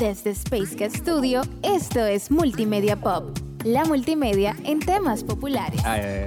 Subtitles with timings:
[0.00, 5.80] Desde Space Studio, esto es Multimedia Pop, la multimedia en temas populares.
[5.84, 6.24] Ay, ay,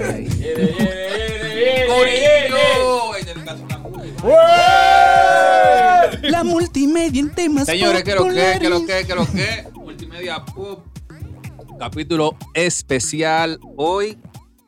[0.00, 0.56] ay, ay.
[6.22, 8.58] La multimedia en temas Señores, ¿qué lo que, populares.
[8.58, 9.64] qué lo que, qué lo que?
[9.78, 10.84] Multimedia Pop,
[11.78, 13.60] capítulo especial.
[13.76, 14.18] Hoy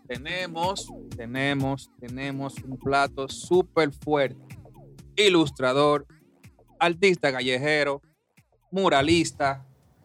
[0.07, 4.39] tenemos, tenemos, tenemos un plato súper fuerte.
[5.17, 6.07] Ilustrador,
[6.79, 8.01] artista callejero,
[8.71, 9.65] muralista,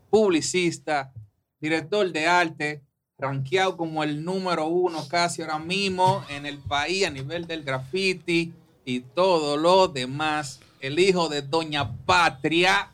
[0.10, 1.12] publicista,
[1.60, 2.82] director de arte,
[3.18, 8.54] rankeado como el número uno casi ahora mismo en el país a nivel del graffiti
[8.86, 10.60] y todo lo demás.
[10.82, 12.92] El hijo de Doña Patria,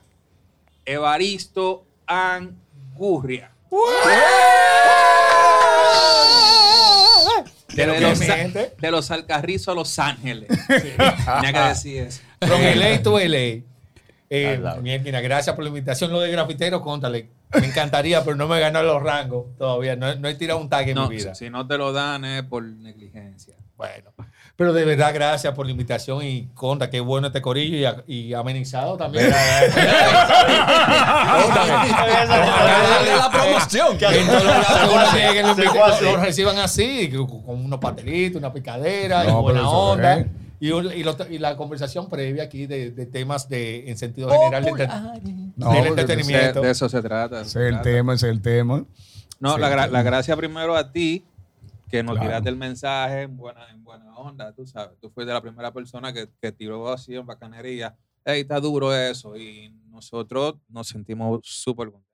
[0.85, 3.51] Evaristo Angurria.
[7.69, 10.49] De, los, de los Alcarrizos a Los Ángeles.
[10.67, 12.21] Tenía que decir eso.
[12.39, 13.68] From LA to LA.
[14.31, 14.61] Eh.
[14.81, 16.11] Mierda, gracias por la invitación.
[16.11, 17.29] Lo de grafitero, contale.
[17.59, 19.95] Me encantaría, pero no me ganó los rangos todavía.
[19.95, 21.33] No, no he tirado un tag en No, mi vida.
[21.33, 23.55] si, no te lo dan es por negligencia.
[23.75, 24.11] Bueno,
[24.57, 28.33] pero de verdad, gracias por la invitación y conta, qué bueno este corillo y, y
[28.33, 29.31] amenizado también.
[31.99, 33.97] La promoción.
[33.97, 36.03] Que en todos lados que uno llegue, lo, Se invite- fue así.
[36.05, 40.17] lo reciban así, con unos pastelitos, una picadera, No, y buena onda.
[40.19, 40.25] es.
[40.61, 44.29] Y, un- y lo- y la conversación previa aquí de, de temas de, en sentido
[44.29, 46.59] general de, No, del entretenimiento.
[46.59, 47.41] De, de eso se trata.
[47.41, 47.81] Ese es el trata.
[47.83, 48.85] tema, ese es el tema.
[49.39, 49.91] No, Sí, la, gra- sí.
[49.93, 51.23] la gracia primero a ti,
[51.89, 52.27] que nos Claro.
[52.27, 54.97] tiraste el mensaje en buena, en buena onda, tú sabes.
[54.99, 57.95] Tú fuiste la primera persona que, que tiró así en bacanería.
[58.25, 59.37] Ey, está duro eso.
[59.37, 62.09] Y nosotros nos sentimos súper contentos.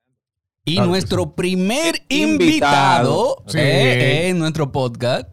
[0.64, 3.36] Y Claro nuestro primer Invitado.
[3.38, 3.58] invitado Sí.
[3.58, 5.32] eh, en nuestro podcast.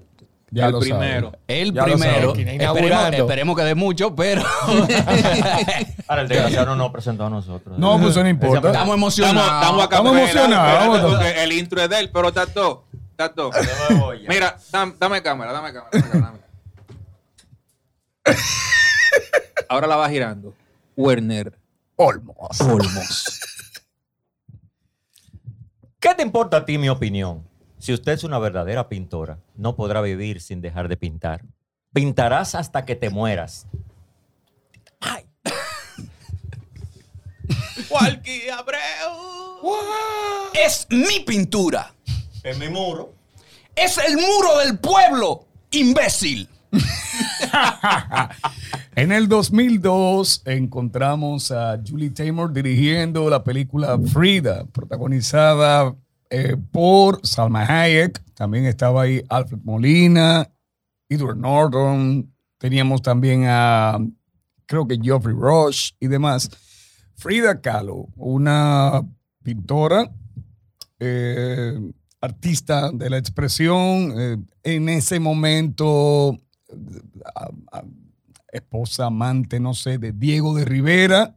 [0.54, 1.32] Ya el primero.
[1.48, 2.34] El Ya primero.
[2.36, 4.44] Esperemos, esperemos que dé mucho, pero
[6.08, 7.78] Ahora el desgraciado no nos presentó a nosotros.
[7.80, 8.68] No, pues eso no importa.
[8.68, 9.42] Estamos emocionados.
[9.44, 13.50] Estamos, estamos acá Estamos espérate, emocionados, el intro es de él, pero Tato, Tato.
[14.30, 15.90] Mira, dam- dame cámara, dame cámara.
[15.92, 16.32] Dame cámara
[18.26, 18.38] dame.
[19.70, 20.54] Ahora la va girando.
[20.96, 21.58] Werner
[21.96, 22.62] Olmos.
[22.62, 23.40] Olmos.
[26.00, 27.44] ¿Qué te importa a ti mi opinión?
[27.84, 31.44] Si usted es una verdadera pintora, no podrá vivir sin dejar de pintar.
[31.92, 33.68] Pintarás hasta que te mueras.
[37.90, 38.80] Walkie Abreu.
[40.54, 41.94] es mi pintura.
[42.44, 43.14] En mi muro.
[43.76, 46.48] Es el muro del pueblo, imbécil.
[48.96, 55.96] En el 2002 encontramos a Julie Taymor dirigiendo la película Frida, protagonizada
[56.34, 58.20] eh, por Salma Hayek.
[58.34, 60.50] También estaba ahí Alfred Molina,
[61.08, 62.34] Edward Norton.
[62.58, 64.00] Teníamos también a,
[64.66, 66.50] creo que Geoffrey Rush y demás.
[67.14, 69.08] Frida Kahlo, una
[69.44, 70.12] pintora,
[71.00, 71.80] eh,
[72.20, 76.40] artista de la expresión, eh, en ese momento
[78.52, 81.36] esposa, amante, no sé, de Diego de Rivera,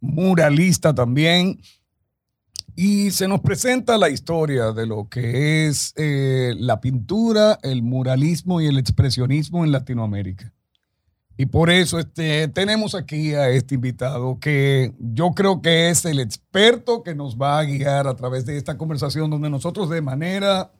[0.00, 1.60] muralista también.
[2.76, 8.60] Y se nos presenta la historia de lo que es eh, la pintura, el muralismo
[8.60, 10.52] y el expresionismo en Latinoamérica.
[11.36, 16.20] Y por eso este, tenemos aquí a este invitado que yo creo que es el
[16.20, 20.70] experto que nos va a guiar a través de esta conversación donde nosotros de manera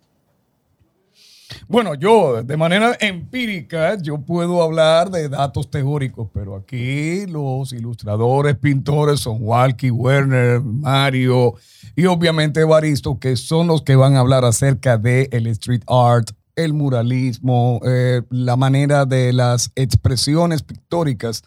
[1.69, 8.57] bueno, yo de manera empírica yo puedo hablar de datos teóricos, pero aquí los ilustradores,
[8.57, 11.55] pintores son Walkie, Werner, Mario
[11.97, 16.31] y obviamente Evaristo, que son los que van a hablar acerca de el street art,
[16.57, 21.43] el muralismo, eh, la manera de las expresiones pictóricas,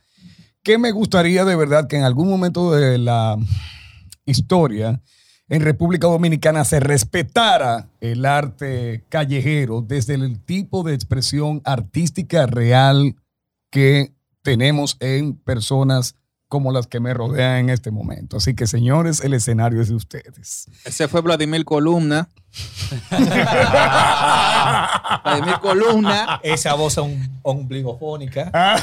[0.64, 3.38] que me gustaría de verdad que en algún momento de la
[4.26, 5.02] historia
[5.50, 13.16] en República Dominicana se respetara el arte callejero desde el tipo de expresión artística real
[13.70, 16.16] que tenemos en personas
[16.48, 18.38] como las que me rodean en este momento.
[18.38, 20.68] Así que, señores, el escenario es de ustedes.
[20.86, 22.30] Ese fue Vladimir Columna.
[25.24, 26.40] Vladimir Columna.
[26.44, 28.78] Esa voz om- ombligofónica, Ah.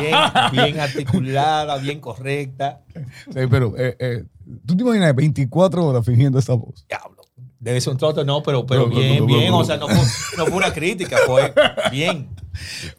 [0.00, 0.16] bien,
[0.52, 2.80] bien articulada, bien correcta.
[2.94, 4.24] Sí, pero eh, eh,
[4.66, 6.86] tú te imaginas 24 horas fingiendo esta voz.
[6.88, 7.22] Diablo.
[7.58, 9.52] Debe ser un troto, no, pero, pero No, bien, no, no, bien.
[9.52, 9.98] O sea, no fue,
[10.38, 11.52] no fue una crítica, fue
[11.90, 12.28] bien.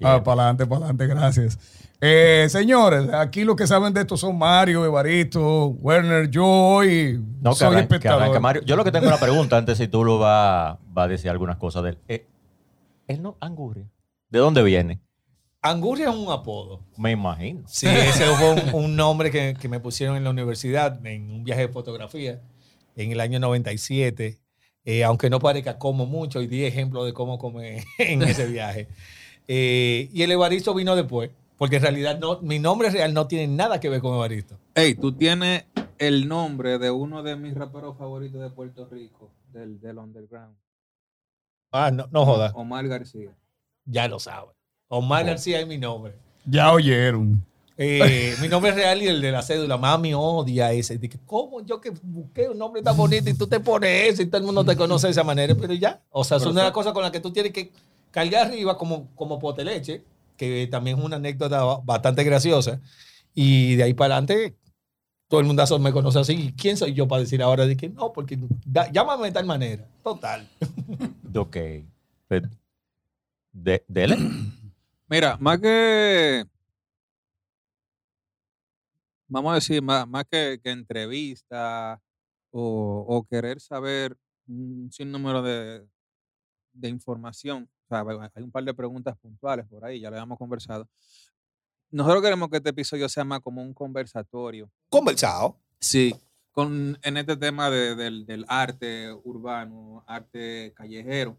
[0.03, 1.59] Ah, para adelante, para adelante, gracias.
[1.99, 7.53] Eh, señores, aquí los que saben de esto son Mario, Evaristo, Werner, yo hoy No,
[7.53, 8.21] soy arranque, que espectador.
[8.23, 8.61] arranque, Mario.
[8.63, 11.57] Yo lo que tengo una pregunta antes si tú lo vas va a decir algunas
[11.57, 11.97] cosas de él.
[12.07, 12.27] Eh,
[13.07, 13.85] él no, Angurria.
[14.29, 15.01] ¿De dónde viene?
[15.61, 16.81] Angurria es un apodo.
[16.97, 17.63] Me imagino.
[17.67, 21.43] Sí, ese fue un, un nombre que, que me pusieron en la universidad en un
[21.43, 22.41] viaje de fotografía
[22.95, 24.39] en el año 97.
[24.83, 28.87] Eh, aunque no parezca como mucho, y di ejemplos de cómo come en ese viaje.
[29.47, 33.47] Eh, y el Evaristo vino después, porque en realidad no, mi nombre real no tiene
[33.53, 34.57] nada que ver con Evaristo.
[34.73, 35.65] Ey, tú tienes
[35.99, 40.55] el nombre de uno de mis raperos favoritos de Puerto Rico, del, del underground.
[41.71, 42.51] Ah, no, no jodas.
[42.55, 43.35] Omar García.
[43.85, 44.55] Ya lo sabes.
[44.93, 46.13] Omar García es mi nombre.
[46.45, 47.41] Ya oyeron.
[47.77, 49.77] Eh, mi nombre real y el de la cédula.
[49.77, 50.97] Mami odia ese.
[50.97, 54.25] Dije, ¿cómo yo que busqué un nombre tan bonito y tú te pones eso y
[54.25, 55.55] todo el mundo te conoce de esa manera?
[55.55, 56.01] Pero ya.
[56.11, 57.71] O sea, son de las cosas con las que tú tienes que
[58.11, 60.03] cargar arriba como, como poteleche,
[60.35, 62.81] que también es una anécdota bastante graciosa.
[63.33, 64.55] Y de ahí para adelante,
[65.29, 66.33] todo el mundo me conoce así.
[66.33, 67.65] ¿Y quién soy yo para decir ahora?
[67.65, 69.87] Dije, no, porque da- llámame de tal manera.
[70.03, 70.45] Total.
[71.33, 71.57] Ok.
[73.53, 74.17] De, dele.
[75.11, 76.45] Mira, más que.
[79.27, 82.01] Vamos a decir, más, más que, que entrevista
[82.49, 84.15] o, o querer saber
[84.47, 85.85] un sinnúmero de,
[86.71, 87.69] de información.
[87.83, 90.87] O sea, hay hay un par de preguntas puntuales por ahí, ya lo habíamos conversado.
[91.91, 94.71] Nosotros queremos que este episodio sea más como un conversatorio.
[94.89, 95.57] Conversado.
[95.81, 96.15] Sí,
[96.51, 101.37] con, en este tema de- del, del arte urbano, arte callejero,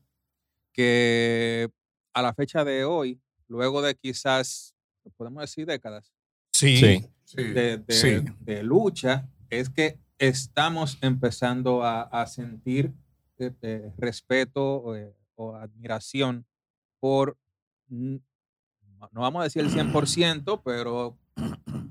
[0.75, 1.71] que
[2.13, 3.19] a la fecha de hoy,
[3.53, 4.75] luego de quizás,
[5.17, 6.13] podemos decir décadas,
[6.55, 7.07] Sí.
[7.25, 7.43] Sí.
[7.43, 8.25] de, de- Sí.
[8.41, 12.93] de lucha, es que estamos empezando a, a sentir
[13.39, 16.47] eh, eh, respeto eh, o admiración
[17.01, 17.37] por,
[17.89, 18.21] no
[19.21, 21.19] vamos a decir el 100%, pero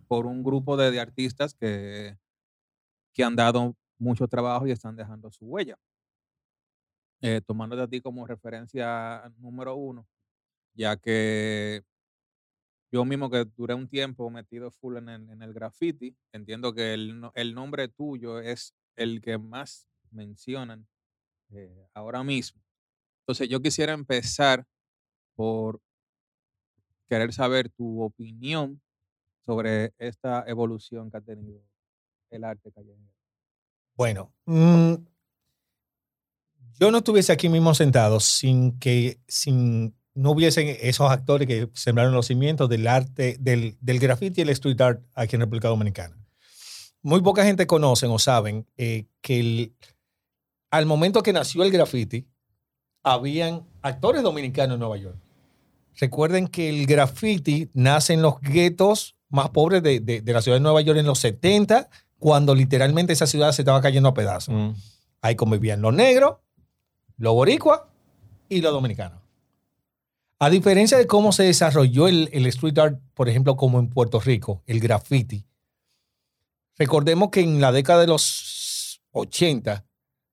[0.08, 2.18] por un grupo de, de artistas que,
[3.14, 5.78] que han dado mucho trabajo y están dejando su huella.
[7.24, 10.08] Eh, tomándote a ti como referencia número uno,
[10.74, 11.84] ya que
[12.92, 16.94] yo mismo que duré un tiempo metido full en el, en el graffiti, entiendo que
[16.94, 20.88] el, no- el nombre tuyo es el que más mencionan
[21.52, 22.62] eh, ahora mismo.
[23.22, 24.66] Entonces yo quisiera empezar
[25.36, 25.82] por
[27.08, 28.82] querer saber tu opinión
[29.46, 31.62] sobre esta evolución que ha tenido
[32.30, 33.14] el arte callejero.
[33.96, 34.94] Bueno, mm,
[36.80, 42.14] yo no estuviese aquí mismo sentado sin que sin, no hubiesen esos actores que sembraron
[42.14, 46.16] los cimientos del arte, del, del graffiti y el street art aquí en República Dominicana.
[47.02, 49.74] Muy poca gente conocen o saben eh, que el-
[50.70, 52.28] al momento que nació el graffiti,
[53.04, 55.18] habían actores dominicanos en Nueva York.
[56.00, 60.58] Recuerden que el graffiti nace en los guetos más pobres de, de- de la ciudad
[60.58, 64.54] de Nueva York en los 70, cuando literalmente esa ciudad se estaba cayendo a pedazos.
[64.54, 64.72] Mm.
[65.22, 66.38] Ahí convivían los negros,
[67.18, 67.82] los boricuas
[68.48, 69.21] y los dominicanos.
[70.44, 74.20] A diferencia de cómo se desarrolló el, el street art, por ejemplo, como en Puerto
[74.20, 75.46] Rico, el graffiti,
[76.80, 79.86] recordemos que en la década de los 80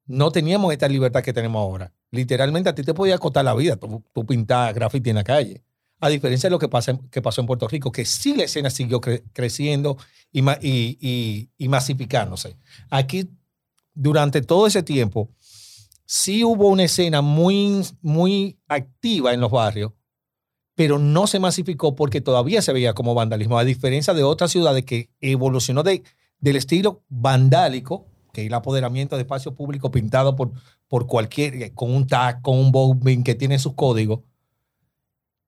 [0.06, 1.92] no teníamos esta libertad que tenemos ahora.
[2.10, 4.24] Literalmente a ti te podía costar la vida, tú, tú
[4.72, 5.62] graffiti en la calle.
[6.00, 8.70] A diferencia de lo que, pasa, que pasó en Puerto Rico, que sí la escena
[8.70, 9.98] siguió cre- creciendo
[10.32, 12.56] y- y masificándose.
[12.88, 13.28] Aquí,
[13.92, 15.28] durante todo ese tiempo,
[16.06, 19.92] sí hubo una escena muy, muy activa en los barrios,
[20.78, 24.84] pero no se masificó porque todavía se veía como vandalismo, a diferencia de otras ciudades
[24.84, 26.04] que evolucionó de,
[26.38, 30.52] del estilo vandálico, que es el apoderamiento de espacio público pintado por,
[30.86, 34.20] por cualquier, con un tag, con un bombing que tiene sus códigos.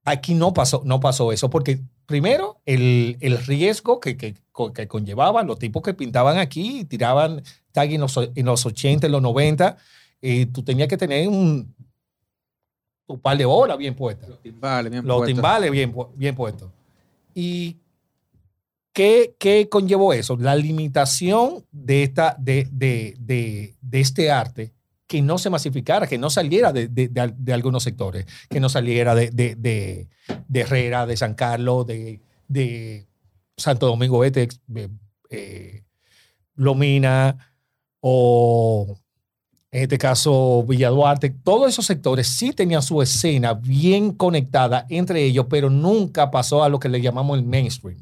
[0.03, 4.35] Aquí no pasó, no pasó eso, porque primero el, el riesgo que, que,
[4.75, 7.41] que conllevaba los tipos que pintaban aquí y tiraban
[7.71, 9.77] tag en los, en los 80, en los 90,
[10.23, 11.73] eh, tú tenías que tener un
[13.15, 14.29] tu par de bolas bien puestas.
[14.29, 15.35] Los timbales, bien Los puestos.
[15.35, 16.69] timbales bien, pu- bien puestos.
[17.33, 17.77] ¿Y
[18.93, 20.37] qué, qué conllevó eso?
[20.37, 24.73] La limitación de, esta, de, de, de, de este arte
[25.07, 28.59] que no se masificara, que no saliera de, de, de al- de algunos sectores, que
[28.61, 30.07] no saliera de, de, de,
[30.47, 33.07] de Herrera, de San Carlos, de, de
[33.57, 34.89] Santo Domingo Este, eh,
[35.29, 35.83] eh,
[36.55, 37.37] Lomina
[37.99, 38.97] o
[39.71, 45.23] en este caso Villa Duarte, todos esos sectores sí tenían su escena bien conectada entre
[45.23, 47.97] ellos, pero nunca pasó a lo que le llamamos el mainstream.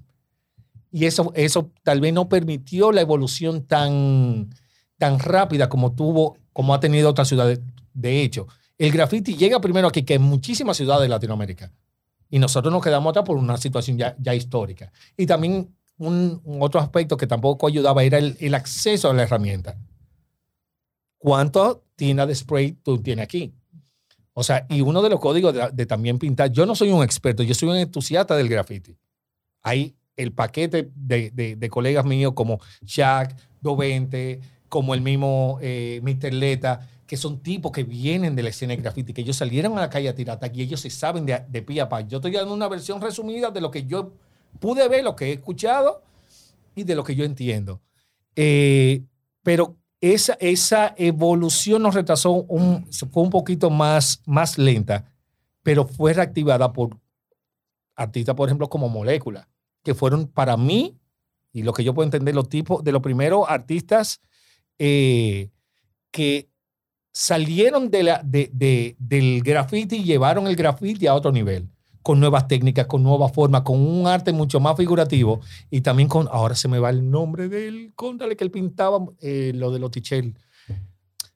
[0.92, 4.50] Y eso, eso tal vez no permitió la evolución tan,
[4.98, 7.60] tan rápida como tuvo, como ha tenido otras ciudades.
[7.94, 8.48] De hecho,
[8.80, 11.72] el graffiti llega primero aquí que en muchísimas ciudades de Latinoamérica.
[12.32, 14.92] Y nosotros nos quedamos atrás por una situación ya, ya histórica.
[15.16, 19.78] Y también un, otro aspecto que tampoco ayudaba era el acceso a la herramienta.
[21.20, 23.54] ¿Cuánto tina de spray tú tienes aquí?
[24.34, 27.04] O sea, y uno de los códigos de, de también pintar, yo no soy un
[27.04, 28.98] experto, yo soy un entusiasta del graffiti.
[29.62, 36.00] Hay el paquete de, de- de colegas míos como Shaq, 220, como el mismo eh,
[36.04, 36.34] Mr.
[36.34, 39.82] Leta, que son tipos que vienen de la escena de graffiti, que ellos salieron a
[39.82, 42.02] la calle a tirar y ellos se saben de, de pie a.
[42.02, 44.14] Yo estoy dando una versión resumida de lo que yo
[44.60, 46.02] pude ver, lo que he escuchado
[46.76, 47.82] y de lo que yo entiendo.
[48.36, 49.04] Eh,
[49.44, 55.12] pero esa, esa evolución nos retrasó, un, fue un poquito más, más lenta,
[55.64, 56.98] pero fue reactivada por
[57.96, 59.50] artistas, por ejemplo, como Molécula,
[59.84, 60.98] que fueron para mí,
[61.52, 64.22] y lo que yo puedo entender, los tipos de los primeros artistas
[64.78, 65.50] eh,
[66.12, 66.50] que
[67.12, 71.70] salieron de del graffiti y llevaron el graffiti a otro nivel,
[72.02, 76.28] con nuevas técnicas, con nuevas formas, con un arte mucho más figurativo y también con,
[76.32, 79.92] ahora se me va el nombre del, cóntale que él pintaba eh, lo de los
[79.92, 80.36] Tichel.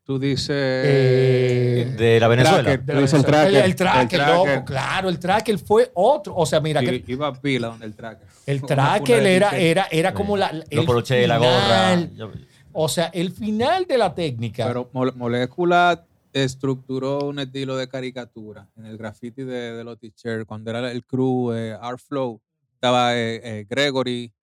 [0.05, 0.49] Tú dices.
[0.49, 2.61] Eh, De la Venezuela.
[2.63, 2.83] Tracker.
[2.83, 6.35] De la el tracker, El, el tracker, el loco, claro, el tracker fue otro.
[6.35, 8.27] O sea, mira, que iba a pila donde el tracker.
[8.45, 11.51] el tracker de era, era, era como la, Los el poloches, la gorra.
[11.91, 12.31] final, Yo-
[12.73, 14.67] O sea, el final de la técnica.
[14.67, 16.03] Pero Molécula
[16.33, 20.45] estructuró un estilo de caricatura en el graffiti de, de los teachers.
[20.45, 22.41] Cuando era el crew eh, Art Flow,
[22.73, 24.33] estaba eh, eh, Gregory,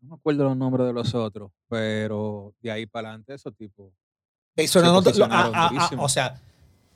[0.00, 3.92] no me acuerdo los nombres de los otros, pero de ahí para adelante, esos tipos.
[4.56, 6.40] Eso se no, a- a- a- o sea,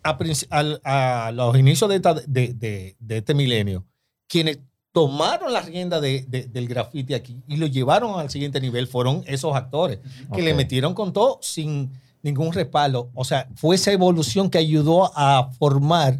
[0.02, 3.84] a, los inicios de, esta- de- de- de este milenio,
[4.26, 4.58] quienes
[4.92, 9.22] tomaron la rienda de- de- del graffiti aquí y lo llevaron al siguiente nivel fueron
[9.26, 10.00] esos actores
[10.34, 13.10] que le metieron con todo sin ningún respaldo.
[13.14, 16.18] O sea, fue esa evolución que ayudó a formar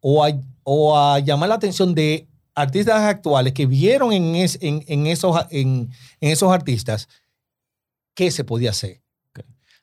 [0.00, 0.30] o a,
[0.62, 5.36] o a llamar la atención de artistas actuales que vieron en, es- en, en esos,
[5.50, 7.08] en, en esos artistas
[8.14, 9.00] qué se podía hacer.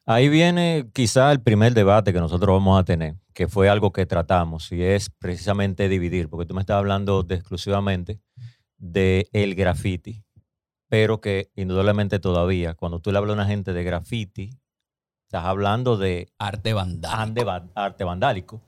[0.07, 4.05] Ahí viene quizá el primer debate que nosotros vamos a tener, que fue algo que
[4.05, 8.19] tratamos, y es precisamente dividir, porque tú me estás hablando de exclusivamente
[8.77, 10.23] de graffiti,
[10.89, 14.51] pero que indudablemente todavía, cuando tú le hablas a una gente de graffiti,
[15.35, 17.17] estás hablando de Arte vandálico.
[17.51, 18.61] ande- arte vandálico.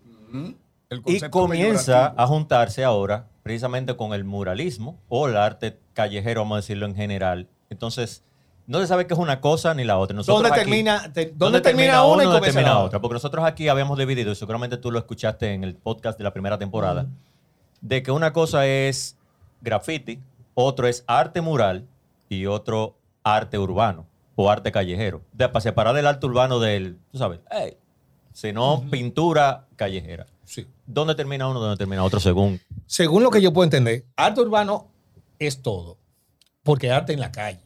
[0.89, 6.55] El Y comienza a juntarse ahora precisamente con el muralismo o el arte callejero, vamos
[6.55, 7.47] a decirlo en general.
[7.69, 8.23] Entonces,
[8.65, 10.15] no se sabe qué es una cosa ni la otra.
[10.15, 12.99] Nosotros ¿Dónde aquí- termina, te- ¿dónde termina una y dónde termina la otra?
[12.99, 16.31] Porque nosotros aquí habíamos dividido, y seguramente tú lo escuchaste en el podcast de la
[16.33, 17.07] primera temporada,
[17.79, 19.17] de que una cosa es
[19.61, 20.19] graffiti,
[20.53, 21.85] otro es arte mural
[22.27, 24.06] y otro arte urbano
[24.39, 25.23] o arte callejero.
[25.33, 27.75] De, para separar el arte urbano del, tú sabes, hey,
[28.31, 30.27] sino pintura callejera.
[30.45, 30.67] Sí.
[30.85, 31.59] ¿Dónde termina uno?
[31.59, 32.19] ¿Dónde termina otro?
[32.19, 32.61] Según.
[32.85, 34.87] Según lo que yo puedo entender, arte urbano
[35.39, 35.97] es todo.
[36.63, 37.59] Porque arte en la calle.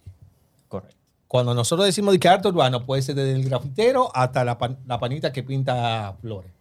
[0.67, 0.95] Correcto.
[1.27, 4.79] Cuando nosotros decimos de que arte urbano puede ser desde el grafitero hasta la, pan-
[4.87, 6.51] la panita que pinta flores.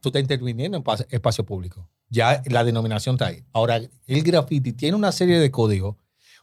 [0.00, 1.88] Tú estás interviniendo en espacio público.
[2.08, 3.42] Ya la denominación está ahí.
[3.52, 5.96] Ahora, el graffiti tiene una serie de códigos,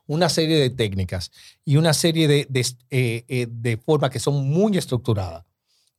[0.09, 1.31] una serie de técnicas
[1.63, 5.45] y una serie de, de, eh, eh, de formas que son muy estructuradas.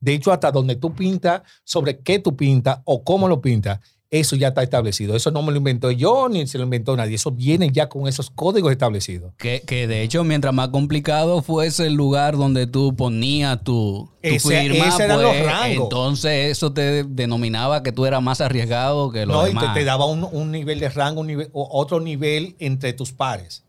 [0.00, 3.78] De hecho, hasta donde tú pintas, sobre qué tú pintas o cómo lo pintas,
[4.12, 5.14] eso ya está establecido.
[5.14, 7.14] Eso no me lo inventó yo ni se lo inventó nadie.
[7.14, 9.32] Eso viene ya con esos códigos establecidos.
[9.36, 14.28] Que, que de hecho, mientras más complicado fuese el lugar donde tú ponías tu, tu
[14.28, 15.82] Ese- firma, ese eran los pues, rangos.
[15.84, 19.74] entonces eso te denominaba que tú eras más arriesgado que los No, y te, demás.
[19.74, 23.62] te daba un, un nivel de rango, un nivel, otro nivel entre tus pares.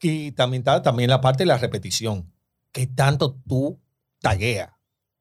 [0.00, 2.32] Y, también está también la parte de la repetición.
[2.72, 3.78] ¿Qué tanto tú
[4.20, 4.70] tagueas?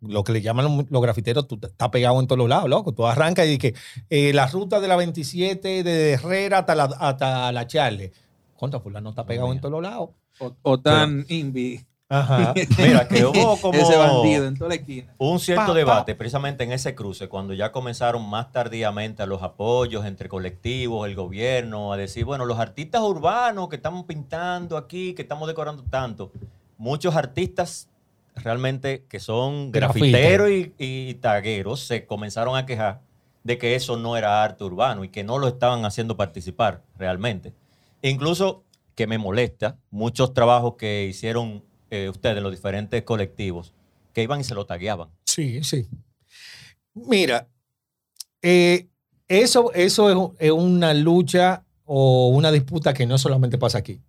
[0.02, 2.94] Lo que le llaman los, grafiteros, tú estás pegado en todos los lados, loco.
[2.94, 3.76] Tú arrancas y que
[4.10, 8.14] eh, la ruta de la 27 de Herrera hasta la, hasta la Charle.
[8.56, 10.12] Contra fulano está pegado en todos los lados.
[10.40, 11.86] O, o tan invi.
[12.10, 12.54] Ajá.
[12.80, 15.13] Mira, que hubo como Ese bandido en toda la esquina.
[15.20, 15.74] un cierto Pa, pa.
[15.78, 21.08] debate precisamente en ese cruce, cuando ya comenzaron más tardíamente a los apoyos entre colectivos,
[21.08, 25.84] el gobierno, a decir, bueno, los artistas urbanos que estamos pintando aquí, que estamos decorando
[25.84, 26.32] tanto,
[26.78, 27.88] muchos artistas
[28.36, 30.10] realmente que son Grafite.
[30.12, 33.01] grafiteros y, y tagueros se comenzaron a quejar
[33.44, 37.54] de que eso no era arte urbano y que no lo estaban haciendo participar realmente.
[38.01, 38.63] Incluso
[38.96, 43.74] que me molesta muchos trabajos que hicieron eh, ustedes los diferentes colectivos
[44.13, 45.10] que iban y se lo tagueaban.
[45.25, 45.88] Sí, sí.
[46.93, 47.48] Mira,
[48.41, 48.88] eh,
[49.27, 54.01] eso, eso es, es una lucha o una disputa que no solamente pasa aquí.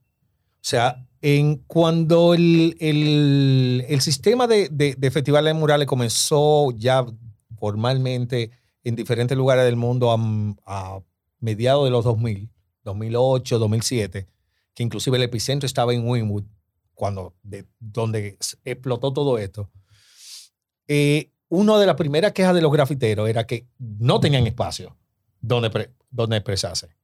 [0.56, 7.04] O sea, en cuando el, el- el sistema de, de, de festivales murales comenzó ya
[7.58, 8.50] formalmente
[8.84, 10.16] en diferentes lugares del mundo a,
[10.66, 11.00] a
[11.40, 12.48] mediados de los 2000,
[12.84, 14.26] 2008, 2007,
[14.74, 16.44] que inclusive el epicentro estaba en Winwood,
[17.00, 19.70] cuando de, donde explotó todo esto.
[20.86, 24.98] Eh, una de las primeras quejas de los grafiteros era que no tenían espacio
[25.40, 26.94] donde, donde expresarse.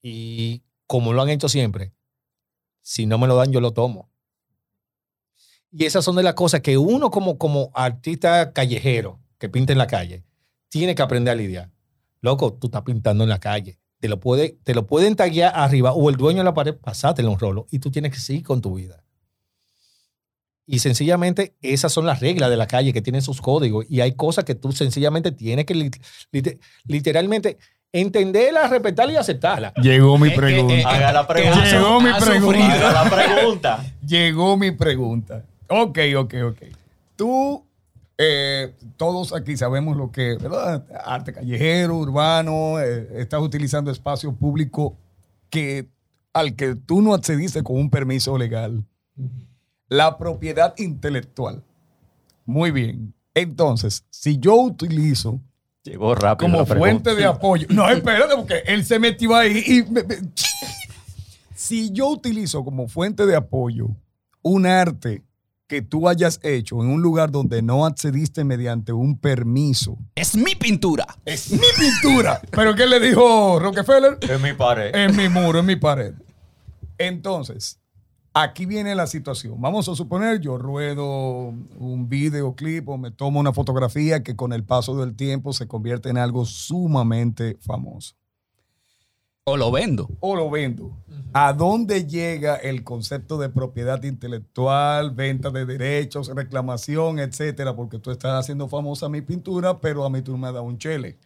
[0.00, 1.92] Y como lo han hecho siempre,
[2.82, 4.12] si no me lo dan, yo lo tomo.
[5.72, 9.78] Y esas son de las cosas que uno como, como artista callejero que pinta en
[9.78, 10.24] la calle,
[10.68, 11.72] tiene que aprender a lidiar.
[12.20, 13.80] Loco, tú estás pintando en la calle.
[14.00, 17.30] Te lo, puede, te lo pueden taguear arriba o el dueño de la pared, pasátelo
[17.30, 19.04] un rolo y tú tienes que seguir con tu vida.
[20.66, 24.12] Y sencillamente esas son las reglas de la calle que tienen sus códigos y hay
[24.12, 26.00] cosas que tú sencillamente tienes que lit-
[26.32, 27.58] lit- literalmente
[27.92, 29.72] entenderla, respetarla y aceptarla.
[29.82, 30.74] Llegó mi Eh, eh, pregunta.
[30.74, 31.64] eh, Haga la pregunta.
[31.70, 32.64] Llegó mi ha pregunta.
[32.88, 33.84] Haga la pregunta.
[34.06, 35.44] Llegó mi pregunta.
[35.68, 36.62] Ok, ok, ok.
[37.16, 37.66] Tú,
[38.22, 40.84] eh, todos aquí sabemos lo que, ¿verdad?
[41.06, 44.98] Arte callejero, urbano, eh, estás utilizando espacio público
[45.48, 45.88] que,
[46.34, 48.84] al que tú no accediste con un permiso legal.
[49.88, 51.62] La propiedad intelectual.
[52.44, 53.14] Muy bien.
[53.32, 55.40] Entonces, si yo utilizo
[55.82, 56.50] Llegó rápido.
[56.52, 57.66] como fuente de apoyo.
[57.70, 59.90] No, espérate, porque él se metió ahí y.
[59.90, 60.16] me- me-
[61.54, 63.88] si yo utilizo como fuente de apoyo
[64.42, 65.22] un arte
[65.70, 70.56] que tú hayas hecho en un lugar donde no accediste mediante un permiso, Es mi
[70.56, 71.06] pintura.
[71.24, 72.40] es mi pintura.
[72.50, 74.18] ¿Pero qué le dijo Rockefeller?
[74.20, 74.92] Es mi pared.
[74.92, 76.14] En mi muro, en mi pared.
[76.98, 77.78] Entonces,
[78.34, 79.60] aquí viene la situación.
[79.60, 81.04] Vamos a suponer, yo ruedo
[81.78, 86.08] un videoclip o me tomo una fotografía que con el paso del tiempo se convierte
[86.08, 88.16] en algo sumamente famoso.
[89.44, 90.08] O lo vendo.
[90.20, 90.96] O lo vendo.
[91.32, 97.76] ¿A dónde llega el concepto de propiedad intelectual, venta de derechos, reclamación, etcétera?
[97.76, 101.18] Porque tú estás haciendo famosa mi pintura, pero a mí tú me das un chele.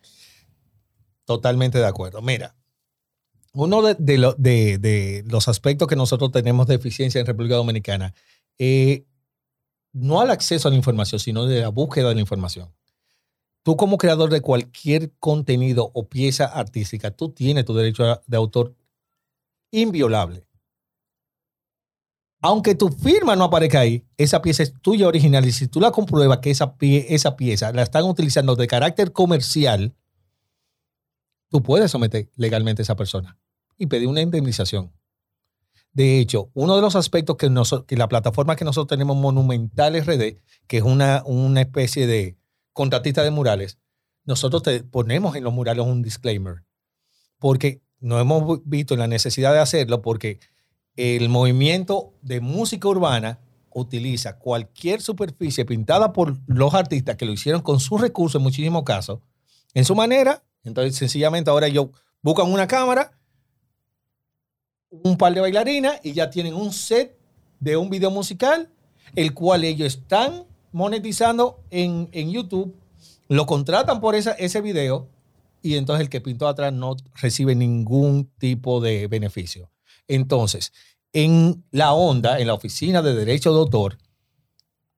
[1.24, 2.20] Totalmente de acuerdo.
[2.20, 2.54] Mira,
[3.54, 7.54] uno de, de lo- de- de los aspectos que nosotros tenemos de eficiencia en República
[7.56, 8.12] Dominicana,
[8.58, 9.06] eh,
[9.94, 12.73] no al acceso a la información, sino de la búsqueda de la información.
[13.64, 18.76] Tú como creador de cualquier contenido o pieza artística, tú tienes tu derecho de autor
[19.72, 20.46] inviolable.
[22.42, 25.90] Aunque tu firma no aparezca ahí, esa pieza es tuya original y si tú la
[25.92, 29.94] compruebas que esa, pie- esa pieza la están utilizando de carácter comercial,
[31.48, 33.38] tú puedes someter legalmente a esa persona
[33.78, 34.92] y pedir una indemnización.
[35.94, 39.94] De hecho, uno de los aspectos que, noso- que la plataforma que nosotros tenemos, Monumental
[39.96, 41.22] RD, que es una
[41.62, 42.36] especie de
[42.74, 43.78] contratista de murales,
[44.24, 46.64] nosotros ponemos en los murales un disclaimer,
[47.38, 50.40] porque no hemos visto la necesidad de hacerlo, porque
[50.96, 57.62] el movimiento de música urbana utiliza cualquier superficie pintada por los artistas que lo hicieron
[57.62, 59.20] con sus recursos en muchísimos casos,
[59.72, 60.42] en su manera.
[60.62, 61.88] Entonces, sencillamente ahora ellos
[62.22, 63.18] buscan una cámara,
[64.90, 67.18] un par de bailarinas y ya tienen un set
[67.58, 68.70] de un video musical,
[69.16, 72.74] el cual ellos están monetizando en, en YouTube,
[73.28, 75.08] lo contratan por ese video
[75.62, 79.70] y entonces el que pintó atrás no recibe ningún tipo de beneficio.
[80.08, 80.72] Entonces,
[81.12, 83.98] en la onda, en la oficina de derecho de autor,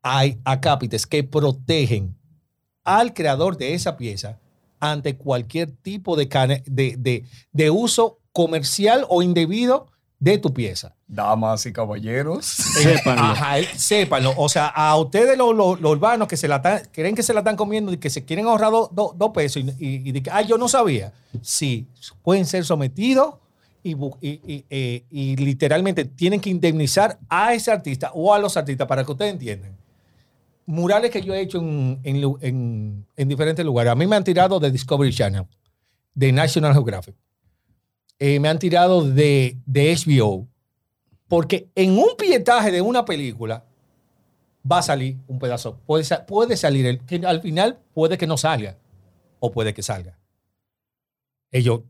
[0.03, 2.17] hay acápites que protegen
[2.83, 4.41] al creador de esa pieza
[4.81, 6.27] ante cualquier tipo de,
[6.67, 10.95] de- de uso comercial o indebido de tu pieza.
[11.07, 12.47] Damas y caballeros.
[12.47, 13.23] Sépanlo.
[13.23, 14.33] Ajá, él- sépanlo.
[14.37, 17.35] O sea, a ustedes los, los- los urbanos que se la están- creen que se
[17.35, 20.13] la están comiendo y que se quieren ahorrar do- do- dos pesos y, y, y
[20.13, 21.13] de que, ah, yo no sabía.
[21.43, 21.87] Sí,
[22.23, 23.35] pueden ser sometidos
[23.83, 28.39] y, bu- y- y- eh, y literalmente tienen que indemnizar a ese artista o a
[28.39, 29.77] los artistas para que ustedes entiendan.
[30.65, 33.93] Murales que yo he hecho en, en- en diferentes lugares.
[33.93, 35.45] A mí me han tirado de Discovery Channel,
[36.15, 37.15] de National Geographic.
[38.19, 40.47] Eh, me han tirado de, de HBO.
[41.29, 43.65] Porque en un pietaje de una película
[44.71, 45.79] va a salir un pedazo.
[45.87, 48.77] Puede, puede salir, el, que al final puede que no salga
[49.41, 50.19] o puede que salga.
[51.51, 51.81] Ellos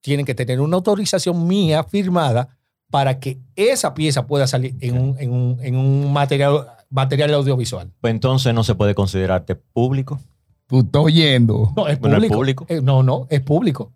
[0.00, 2.56] tienen que tener una autorización mía firmada
[2.90, 7.90] para que esa pieza pueda salir en un, en un- en un material, material audiovisual.
[8.00, 10.20] Pues entonces no se puede considerarte público.
[10.66, 11.72] Tú estás oyendo.
[11.76, 12.34] No, es Bueno, es público.
[12.36, 12.66] público.
[12.68, 13.92] Eh, no, no, es público.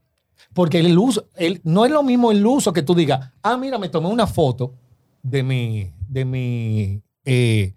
[0.54, 3.78] Porque el uso, el, no es lo mismo el uso que tú digas, ah, mira,
[3.78, 4.74] me tomé una foto
[5.22, 7.74] de mi, de mi, eh,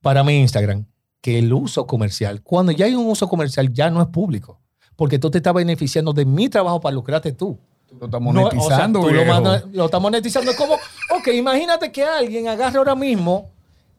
[0.00, 0.84] para mi Instagram,
[1.20, 2.42] que el uso comercial.
[2.42, 4.60] Cuando ya hay un uso comercial, ya no es público.
[4.96, 7.58] Porque tú te estás beneficiando de mi trabajo para lucrarte tú.
[7.98, 10.50] Tú estás No, o sea, monetizando, tú lo, lo estás monetizando.
[10.50, 13.50] Es como, ok, imagínate que alguien agarre ahora mismo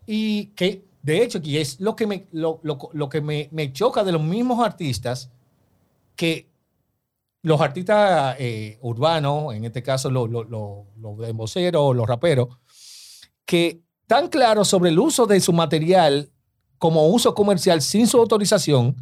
[0.05, 3.73] y que, de hecho, que es lo que me, lo, lo- lo que me, me
[3.73, 5.31] choca de los mismos artistas,
[6.15, 6.47] que
[7.43, 12.49] los artistas eh, urbanos, en este caso los los- los- los los raperos,
[13.45, 16.29] que tan claros sobre el uso de su material
[16.77, 18.95] como uso comercial sin su autorización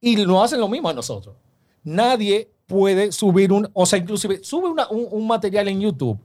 [0.00, 1.36] y no hacen lo mismo a nosotros.
[1.82, 4.78] Nadie puede subir un, o sea, inclusive sube un,
[5.10, 6.18] un material en YouTube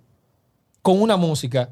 [0.82, 1.70] con una música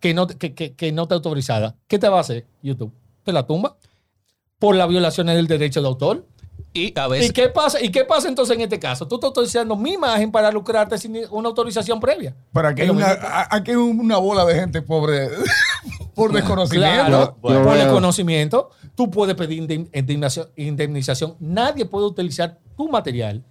[0.00, 1.76] que no, que, que- que no está autorizada.
[1.86, 2.92] ¿Qué te va a hacer YouTube?
[3.24, 3.76] ¿Te la tumba?
[4.58, 6.26] Por las violaciones del derecho de autor.
[6.72, 7.82] Y a ¿Y veces, qué pasa?
[7.82, 9.06] ¿Y qué pasa entonces en este caso?
[9.08, 12.34] Tú estás autorizando mi imagen para lucrarte sin una autorización previa.
[12.52, 15.28] Para que hay Pero una, aquí hay una bola de gente pobre
[16.14, 16.94] por desconocimiento.
[17.06, 17.84] Claro, Bueno, por bueno.
[17.84, 21.36] desconocimiento, tú puedes pedir indem- indemnización, indemnización.
[21.40, 23.42] Nadie puede utilizar tu material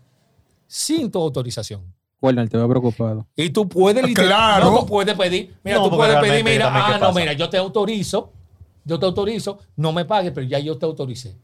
[0.67, 1.81] sin tu autorización.
[2.19, 3.27] Cuerno, te veo preocupado.
[3.35, 4.71] Y tú puedes, Claro.
[4.71, 7.19] no, tú puedes pedir, mira, No, tú puedes pedir, mira, también, ¿qué ah, no, pasa?
[7.19, 8.31] mira, yo te autorizo,
[8.85, 11.35] yo te autorizo, no me pagues, pero ya yo te autoricé.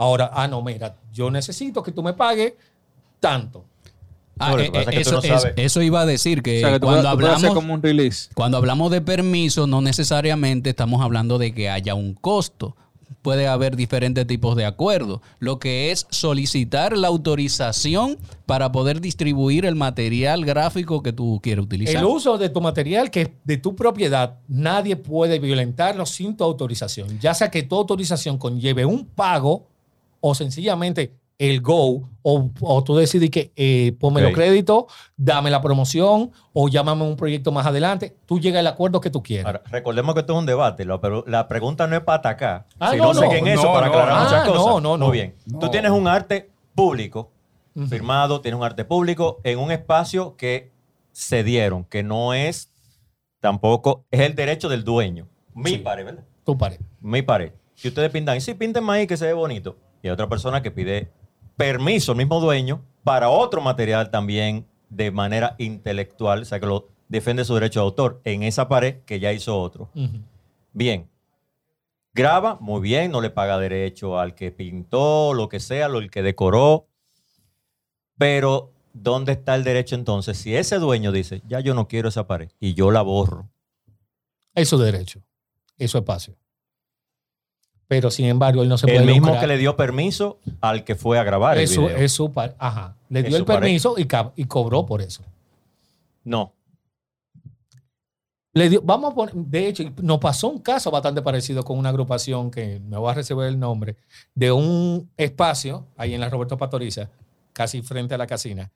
[0.00, 2.54] Ahora, ah, no, mira, yo necesito que tú me pagues
[3.20, 3.66] tanto.
[4.38, 6.86] Ah, eh, tú eso, no es- eso iba a decir O que, sea, que tú
[6.86, 8.30] cuando puedes- hablamos como un release.
[8.34, 12.74] Cuando hablamos de permiso, no necesariamente estamos hablando de que haya un costo.
[13.20, 15.20] Puede haber diferentes tipos de acuerdos.
[15.38, 21.62] Lo que es solicitar la autorización para poder distribuir el material gráfico que tú quieres
[21.66, 21.96] utilizar.
[21.96, 26.44] El uso de tu material que es de tu propiedad, nadie puede violentarlo sin tu
[26.44, 27.18] autorización.
[27.20, 29.66] Ya sea que tu autorización conlleve un pago
[30.20, 34.84] o sencillamente el go, o, o tú decides que eh, ponme los créditos,
[35.16, 38.14] dame la promoción o llámame a un proyecto más adelante.
[38.26, 39.46] Tú llegas al acuerdo que tú quieras.
[39.46, 42.66] Ahora, recordemos que esto es un debate, la, pero la pregunta no es para atacar,
[42.78, 44.24] Ah, sino no, no, en eso no, para aclarar no.
[44.24, 44.66] muchas Ah, cosas.
[44.66, 45.06] no, no, no.
[45.06, 45.34] Muy bien.
[45.46, 45.60] No.
[45.60, 47.30] Tú tienes un arte público,
[47.88, 50.70] firmado, tienes un arte público en un espacio que
[51.12, 52.70] se dieron, que no es
[53.40, 55.26] tampoco, es el derecho del dueño.
[55.54, 55.78] Mi Sí.
[55.78, 56.24] pared, ¿verdad?
[56.44, 56.78] Tu pared.
[57.00, 57.52] Mi pared.
[57.74, 59.76] Si ustedes pintan, y sí, pinten ahí que se ve bonito.
[60.02, 61.10] Y hay otra persona que pide
[61.56, 66.88] permiso al mismo dueño para otro material también de manera intelectual, o sea, que lo
[67.08, 69.90] defiende su derecho de autor en esa pared que ya hizo otro.
[70.72, 71.08] Bien.
[72.12, 76.10] Graba, muy bien, no le paga derecho al que pintó, lo que sea, lo el
[76.10, 76.88] que decoró.
[78.18, 80.36] Pero, ¿dónde está el derecho entonces?
[80.36, 83.48] Si ese dueño dice, ya yo no quiero esa pared y yo la borro.
[84.54, 85.22] Es su derecho,
[85.78, 86.34] es su espacio.
[87.90, 89.40] Pero sin embargo, él no se puede El mismo lucrar.
[89.40, 91.96] que le dio permiso al que fue a grabar el es su, video.
[91.96, 92.94] es su par- Ajá.
[93.08, 95.24] Le dio el permiso y, y cobró por eso.
[96.22, 96.52] No.
[98.52, 101.88] Le dio, vamos a poner, de hecho, nos pasó un caso bastante parecido con una
[101.88, 103.96] agrupación que me voy a recibir el nombre,
[104.36, 107.10] de un espacio ahí en la Roberto Pastoriza,
[107.52, 108.70] casi frente a la casina,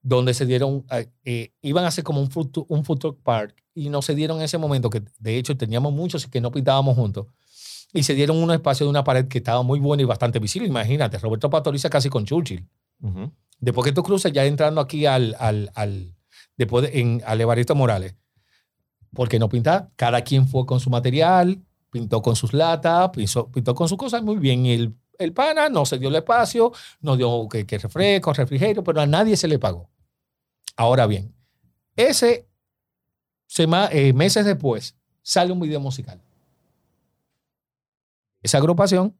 [0.00, 3.54] donde se dieron, eh, eh, iban a hacer como un food, un food truck park
[3.74, 6.94] y no se dieron en ese momento, que de hecho teníamos muchos que no pintábamos
[6.96, 7.26] juntos,
[7.92, 10.68] y se dieron un espacio de una pared que estaba muy buena y bastante visible.
[10.68, 12.66] Imagínate, Roberto Pastoriza casi con Churchill.
[13.58, 16.14] Después que tú cruzas, ya entrando aquí al, al, al,
[16.56, 18.14] después de- en, al Evaristo Morales.
[19.12, 19.90] ¿Por qué no pintar?
[19.96, 24.22] Cada quien fue con su material, pintó con sus latas, pintó, pintó con sus cosas
[24.22, 24.64] muy bien.
[24.66, 28.84] Y el, el pana no se dio el espacio, no dio que, que refresco, refrigerio,
[28.84, 29.90] pero a nadie se le pagó.
[30.76, 31.34] Ahora bien,
[31.96, 32.46] ese
[33.48, 36.22] sema- eh, meses después sale un video musical.
[38.42, 39.16] Esa agrupación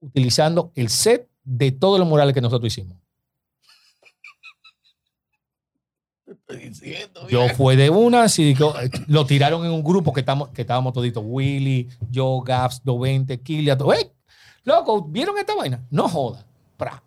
[0.00, 2.96] utilizando el set de todos los murales que nosotros hicimos.
[7.28, 10.62] Yo fue de una, así que, eh, lo tiraron en un grupo que, estamos, que
[10.62, 13.92] estábamos toditos, Willy, yo, Gaps, 220, Kilia, todo.
[13.92, 14.10] ¡Ey!
[14.64, 15.84] Loco, ¿vieron esta vaina?
[15.90, 16.44] No joda.
[16.76, 17.02] Pra.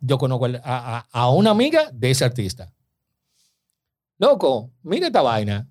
[0.00, 2.72] Yo conozco a, a- a una amiga de ese artista.
[4.18, 5.68] Loco, mira esta vaina.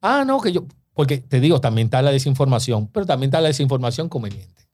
[0.00, 0.64] Ah, no, que yo.
[0.94, 4.68] Porque te digo, también está la desinformación, pero también está la desinformación conveniente.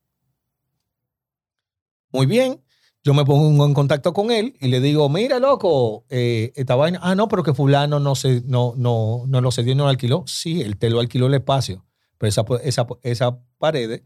[2.13, 2.63] Muy bien.
[3.05, 6.99] Yo me pongo en contacto con él y le digo, mira, loco, eh, esta vaina.
[7.03, 10.25] Ah, no, pero que fulano no, se, no, no, no lo cedió no lo alquiló.
[10.27, 11.87] Sí, él te lo alquiló el espacio,
[12.19, 14.03] pero esa, esa, esa paredes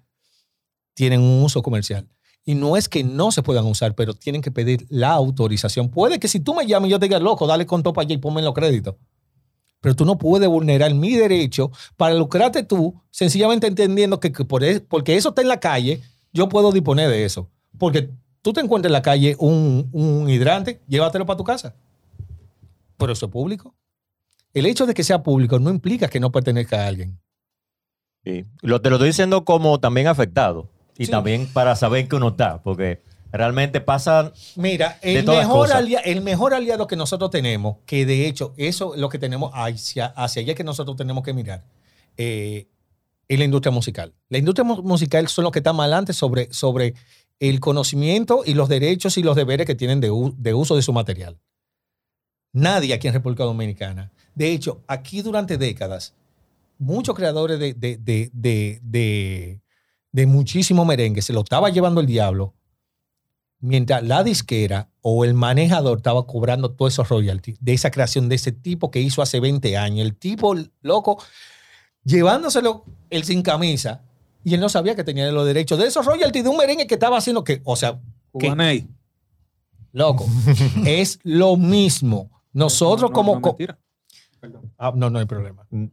[0.94, 2.08] tienen un uso comercial.
[2.44, 5.90] Y no es que no se puedan usar, pero tienen que pedir la autorización.
[5.90, 8.14] Puede que si tú me llames y yo te diga, loco, dale con topa allá
[8.14, 8.96] y ponme los créditos.
[9.82, 14.64] Pero tú no puedes vulnerar mi derecho para lucrarte tú, sencillamente entendiendo que, que por
[14.64, 16.00] es- porque eso está en la calle,
[16.32, 17.50] yo puedo disponer de eso.
[17.78, 18.08] Porque
[18.40, 21.74] tú te encuentras en la calle un, un hidrante, llévatelo para tu casa.
[22.96, 23.74] Pero eso es público.
[24.54, 27.18] El hecho de que sea público no implica que no pertenezca a alguien.
[28.24, 28.44] Sí.
[28.60, 30.68] Lo, te lo estoy diciendo como también afectado.
[30.96, 31.10] Y Sí.
[31.10, 35.76] también para saber que uno está, porque realmente pasa Mira, De el todas mejor, cosas.
[35.78, 39.50] alia- el mejor aliado que nosotros tenemos, que de hecho eso es lo que tenemos
[39.54, 41.64] hacia, hacia allá que nosotros tenemos que mirar,
[42.16, 42.68] eh,
[43.28, 44.12] es la industria musical.
[44.28, 46.94] La industria mu- musical son los que están adelante sobre, sobre
[47.40, 51.38] el conocimiento y los derechos y los deberes que tienen de, uso de su material.
[52.52, 54.12] Nadie aquí en República Dominicana.
[54.34, 56.14] De hecho, aquí durante décadas,
[56.78, 59.60] muchos creadores de, de, de, de, de,
[60.12, 62.54] de muchísimo merengue se lo estaba llevando el diablo,
[63.62, 68.34] mientras la disquera o el manejador estaba cobrando todos esos royalties de esa creación de
[68.34, 70.04] ese tipo que hizo hace 20 años.
[70.04, 71.22] El tipo loco
[72.04, 74.02] llevándoselo él sin camisa
[74.44, 76.94] y él no sabía que tenía los derechos de esos royalties de un merengue que
[76.94, 78.00] estaba haciendo que, o sea,
[78.38, 78.86] que,
[79.92, 80.26] loco,
[80.84, 82.30] es lo mismo.
[82.52, 83.40] Nosotros No, como...
[83.40, 83.56] no.
[84.76, 85.64] Ah, no, no hay problema.
[85.70, 85.84] Mm.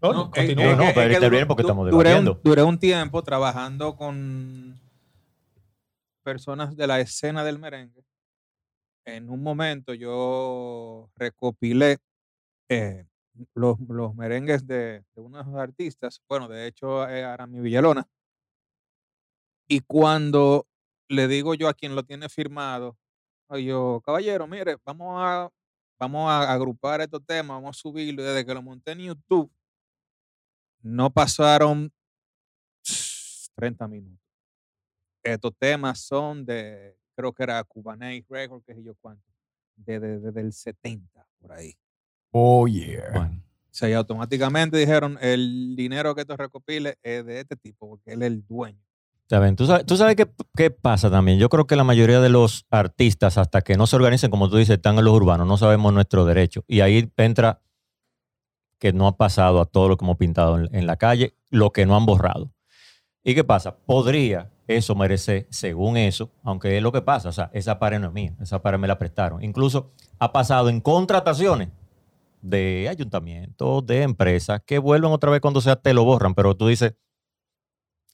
[0.00, 0.64] No, No, continúa.
[0.64, 2.40] eh, no, es pero que interviene porque du- estamos duré un- debatiendo.
[2.44, 4.78] Duré un tiempo trabajando con
[6.22, 8.04] personas de la escena del merengue.
[9.04, 11.98] En un momento yo recopilé
[12.68, 13.06] eh,
[13.54, 18.06] los, los merengues de, de unos artistas, bueno, de hecho eh, Arami Villalona.
[19.68, 20.66] Y cuando
[21.08, 22.96] le digo yo a quien lo tiene firmado,
[23.48, 25.50] oye, yo, caballero, mire, vamos a,
[25.98, 28.22] vamos a agrupar estos temas, vamos a subirlo.
[28.22, 29.50] Desde que lo monté en YouTube,
[30.82, 31.92] no pasaron
[33.54, 34.21] 30 minutos.
[35.22, 39.24] Estos temas son de, creo que era Cubanese Record, que sé yo cuánto,
[39.76, 41.74] desde desde el 70, por ahí.
[42.32, 43.10] Oh, yeah.
[43.12, 43.42] Bueno.
[43.72, 48.12] O sea, y automáticamente dijeron, el dinero que esto recopile es de este tipo, porque
[48.12, 48.78] él es el dueño.
[49.22, 49.56] Está bien.
[49.56, 51.38] ¿Tú sabes, tú sabes qué, qué pasa también?
[51.38, 54.58] Yo creo que la mayoría de los artistas, hasta que no se organicen, como tú
[54.58, 56.64] dices, están en los urbanos, no sabemos nuestro derecho.
[56.66, 57.62] Y ahí entra
[58.78, 61.70] que no ha pasado a todo lo que hemos pintado en, en la calle, lo
[61.70, 62.51] que no han borrado.
[63.24, 63.76] ¿Y qué pasa?
[63.76, 68.08] Podría eso merecer, según eso, aunque es lo que pasa, o sea, esa pared no
[68.08, 69.42] es mía, esa pared me la prestaron.
[69.42, 71.68] Incluso ha pasado en contrataciones
[72.40, 76.68] de ayuntamientos, de empresas, que vuelven otra vez cuando sea te lo borran, pero tú
[76.68, 76.94] dices,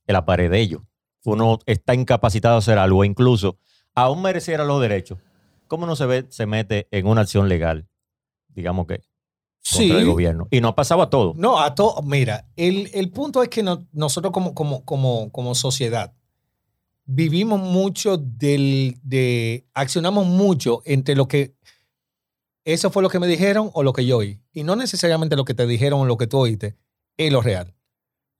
[0.06, 0.82] es la pared de ellos
[1.24, 3.58] uno está incapacitado de hacer algo, incluso
[3.94, 5.18] aún mereciera los derechos,
[5.66, 7.88] ¿cómo no se ve, se mete en una acción legal,
[8.48, 9.02] digamos que,
[9.60, 9.78] Sí.
[9.88, 10.48] contra el gobierno?
[10.50, 11.34] Y no ha pasado a todo.
[11.36, 12.00] No, a todo.
[12.02, 16.14] Mira, el, el punto es que no- nosotros como, como, como, como sociedad
[17.10, 21.54] vivimos mucho del, de, accionamos mucho entre lo que,
[22.64, 24.40] eso fue lo que me dijeron o lo que yo oí.
[24.52, 26.76] Y no necesariamente lo que te dijeron o lo que tú oíste
[27.16, 27.74] es lo real.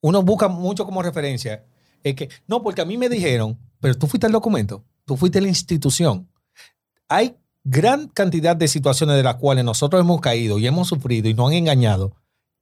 [0.02, 1.64] Uno busca mucho como referencia.
[2.04, 5.38] Es que, no, porque a mí me dijeron, pero tú fuiste al documento, tú fuiste
[5.38, 6.30] a la institución.
[7.08, 7.36] Hay
[7.70, 11.48] gran cantidad de situaciones de las cuales nosotros hemos caído y hemos sufrido y nos
[11.48, 12.16] han engañado,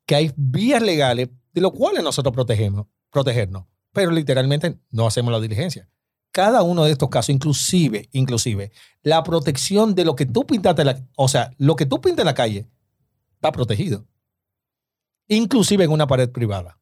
[0.04, 5.40] que hay vías legales de los cuales nosotros protegemos, protegernos, pero literalmente no hacemos la
[5.40, 5.88] diligencia.
[6.32, 11.00] Cada uno de estos casos, inclusive, inclusive, la protección de lo que tú pintaste, la,
[11.16, 12.66] o sea, lo que tú pintas en la calle,
[13.34, 14.04] está protegido.
[15.28, 16.80] Inclusive en una pared privada.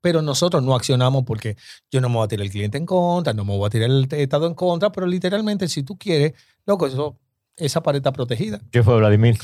[0.00, 1.56] Pero nosotros no accionamos porque
[1.90, 3.90] yo no me voy a tirar el cliente en contra, no me voy a tirar
[3.90, 6.32] el Estado en contra, pero literalmente si tú quieres,
[6.66, 7.18] loco, eso,
[7.56, 8.60] esa pared está protegida.
[8.70, 9.36] ¿Qué fue, Vladimir?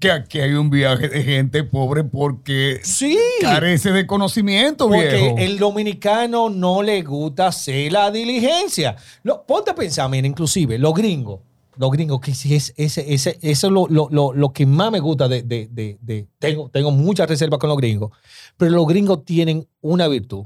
[0.00, 3.16] Que aquí hay un viaje de gente pobre porque Sí.
[3.42, 5.34] carece de conocimiento, Porque viejo.
[5.38, 8.96] el dominicano no le gusta hacer la diligencia.
[9.22, 11.40] No, ponte a pensar, mira, inclusive los gringos,
[11.78, 15.28] los gringos, que es ese, ese, eso es lo, lo, lo, que más me gusta
[15.28, 18.10] de, de, de, tengo, tengo muchas reservas con los gringos,
[18.56, 20.44] pero los gringos tienen una virtud.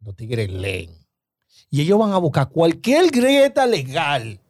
[0.00, 0.90] Los tigres leen.
[1.70, 4.40] Y ellos van a buscar cualquier grieta legal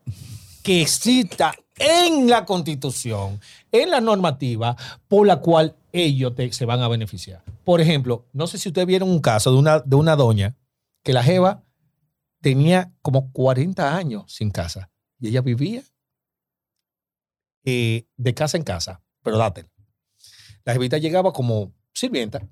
[0.62, 3.40] que exista en la constitución,
[3.72, 4.76] en la normativa,
[5.08, 7.42] por la cual ellos se van a beneficiar.
[7.64, 10.56] Por ejemplo, no sé si ustedes vieron un caso de una, de una doña
[11.02, 11.64] que la jeva
[12.40, 15.82] tenía como 40 años sin casa y ella vivía
[17.64, 19.70] eh, de casa en casa, pero dátela.
[20.64, 22.46] La jevita llegaba como sirvienta.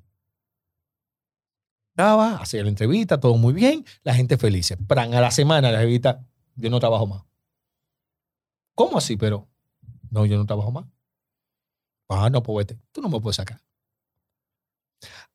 [1.94, 4.74] Daba, hacía la entrevista, todo muy bien, la gente feliz.
[4.86, 6.24] Pran, a la semana la jevita,
[6.56, 7.24] yo no trabajo más.
[8.74, 9.16] ¿Cómo así?
[9.16, 9.48] Pero,
[10.10, 10.86] no, yo no trabajo más.
[12.08, 12.66] Ah, no, pues.
[12.92, 13.60] Tú no me puedes sacar.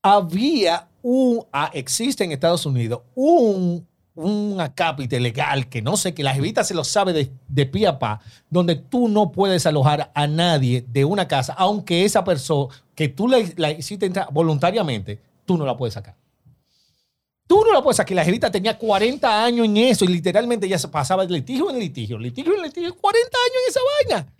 [0.01, 6.23] Había un, ah, existe en Estados Unidos un, un acápite legal que no sé, que
[6.23, 10.11] la jevita se lo sabe de, de pie a pa, donde tú no puedes alojar
[10.13, 15.21] a nadie de una casa, aunque esa persona que tú la, la hiciste entrar voluntariamente,
[15.45, 16.15] tú no la puedes sacar.
[17.47, 18.15] Tú no la puedes sacar.
[18.15, 21.79] La jevita tenía 40 años en eso y literalmente ya se pasaba de litigio en
[21.79, 24.33] litigio, litigio en litigio, 40 años en esa vaina.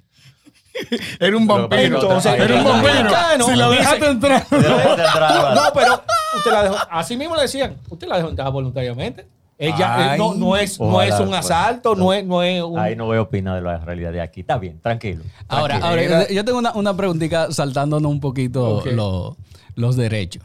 [1.20, 2.02] Era un vampiro.
[2.02, 3.46] Entonces, era un vampiro.
[3.46, 4.46] Si la dejaste entrar.
[4.52, 6.04] No, pero
[6.36, 9.28] usted la dejó, así mismo le decían, usted la dejó entrar voluntariamente.
[9.60, 12.78] Ella eh, no, no es, no es un pues, asalto, no es, no es un...
[12.78, 14.42] Ahí no voy a opinar de la realidad de aquí.
[14.42, 15.24] Está bien, tranquilo.
[15.48, 16.16] Ahora, tranquilo.
[16.16, 18.86] ahora yo tengo una, una preguntita saltándonos un poquito Ok.
[18.92, 19.36] lo-
[19.74, 20.44] los derechos.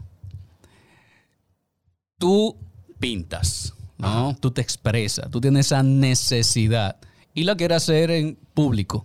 [2.19, 2.57] Tú
[2.99, 4.35] pintas, ¿no?
[4.41, 6.97] Tú te expresas, tú tienes esa necesidad
[7.35, 9.05] y la quieres hacer en público.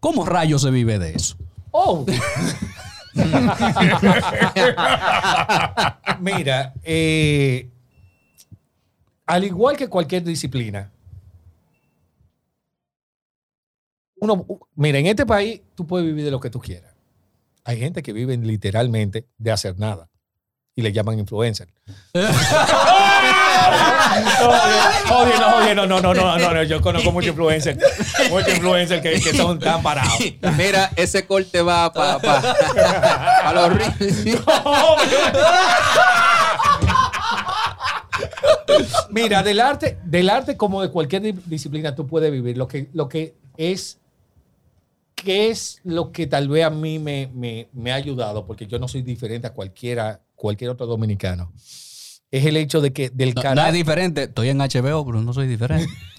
[0.00, 1.36] ¿Cómo rayos se vive de eso?
[1.70, 2.04] Oh,
[6.20, 7.70] Mira, eh,
[9.26, 10.92] al igual que cualquier disciplina,
[14.18, 16.94] uno, mira, en este país tú puedes vivir de lo que tú quieras.
[17.64, 20.08] Hay gente que vive literalmente de hacer nada
[20.74, 21.68] y le llaman influencer.
[25.10, 27.78] Oye, no, oye, no, no, no, no, no, no, yo conozco muchos influencers,
[28.30, 30.12] muchos influencers que, que son tan parados.
[30.56, 33.70] Mira, ese corte va para pa, pa los
[39.28, 42.56] Mira, del arte, del arte como de cualquier di- disciplina tú puedes vivir.
[42.56, 43.98] Lo que, lo que es,
[45.14, 48.46] ¿qué es lo que tal vez a mí me, me- me ha ayudado?
[48.46, 51.52] Porque yo no soy diferente a cualquiera, cualquier otro dominicano.
[52.30, 54.22] Es el hecho de que del No, no es diferente.
[54.24, 55.88] Estoy en HBO, pero no soy diferente.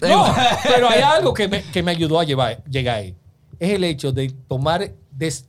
[0.00, 3.16] No, pero hay algo que me, que me ayudó a llevar, llegar ahí.
[3.58, 5.46] Es el hecho de tomar, des-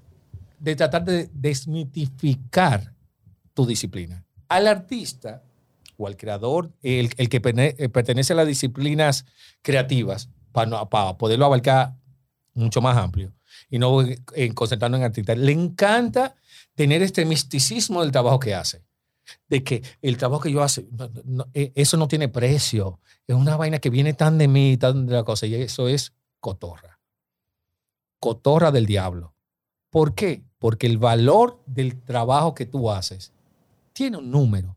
[0.60, 2.94] de tratar de desmitificar
[3.54, 4.24] tu disciplina.
[4.50, 5.43] Al artista
[5.98, 9.26] o al creador, el, el que eh, pertenece a las disciplinas
[9.62, 11.96] creativas, para, para poderlo abarcar
[12.54, 13.34] mucho más amplio
[13.70, 16.36] y no eh, concentrarnos en artistas, le encanta
[16.76, 18.84] tener este misticismo del trabajo que hace.
[19.48, 23.00] De que el trabajo que yo hace, no- no- eh, eso no tiene precio.
[23.26, 25.46] Es una vaina que viene tan de mí, tan de la cosa.
[25.46, 27.00] Y eso es cotorra.
[28.20, 29.34] Cotorra del diablo.
[29.90, 30.44] ¿Por qué?
[30.60, 33.32] Porque el valor del trabajo que tú haces
[33.94, 34.76] tiene un número.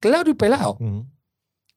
[0.00, 0.78] Claro y pelado.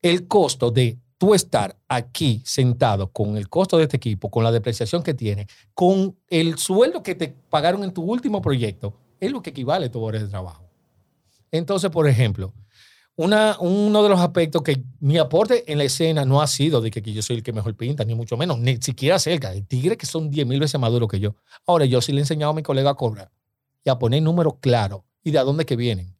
[0.01, 4.51] El costo de tú estar aquí sentado con el costo de este equipo, con la
[4.51, 9.41] depreciación que tiene, con el sueldo que te pagaron en tu último proyecto, es lo
[9.41, 10.67] que equivale a tu hora de trabajo.
[11.51, 12.53] Entonces, por ejemplo,
[13.15, 16.89] una, uno de los aspectos que mi aporte en la escena no ha sido de
[16.89, 19.49] que, que yo soy el que mejor pinta, ni mucho menos, ni siquiera cerca.
[19.49, 21.36] Hay tigres que son 10 mil veces más duros que yo.
[21.67, 23.31] Ahora, yo sí le he enseñado a mi colega a cobrar
[23.84, 26.15] y a poner números claros y de a dónde que vienen.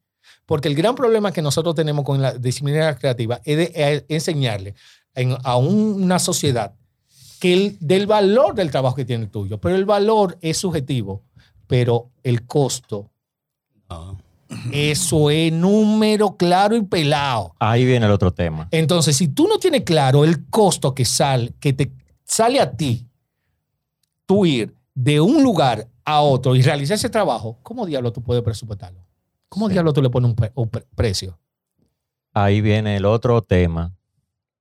[0.52, 4.74] Porque el gran problema que nosotros tenemos con la disciplina creativa es de eh, enseñarle
[5.14, 6.74] en- a un- una sociedad
[7.40, 9.56] que el, del valor del trabajo que tiene el tuyo.
[9.58, 11.22] Pero el valor es subjetivo,
[11.66, 13.10] pero el costo,
[13.88, 14.18] No.
[14.72, 17.54] eso es número claro y pelado.
[17.58, 18.68] Ahí viene el otro tema.
[18.72, 21.90] Entonces, si tú no tienes claro el costo que sale, que te
[22.24, 23.08] sale a ti,
[24.26, 28.42] tú ir de un lugar a otro y realizar ese trabajo, ¿cómo diablo tú puedes
[28.44, 29.00] presupuestarlo?
[29.52, 29.74] ¿Cómo Sí.
[29.74, 31.38] diablo tú le pones un, pre- un pre- precio?
[32.32, 33.94] Ahí viene el otro tema.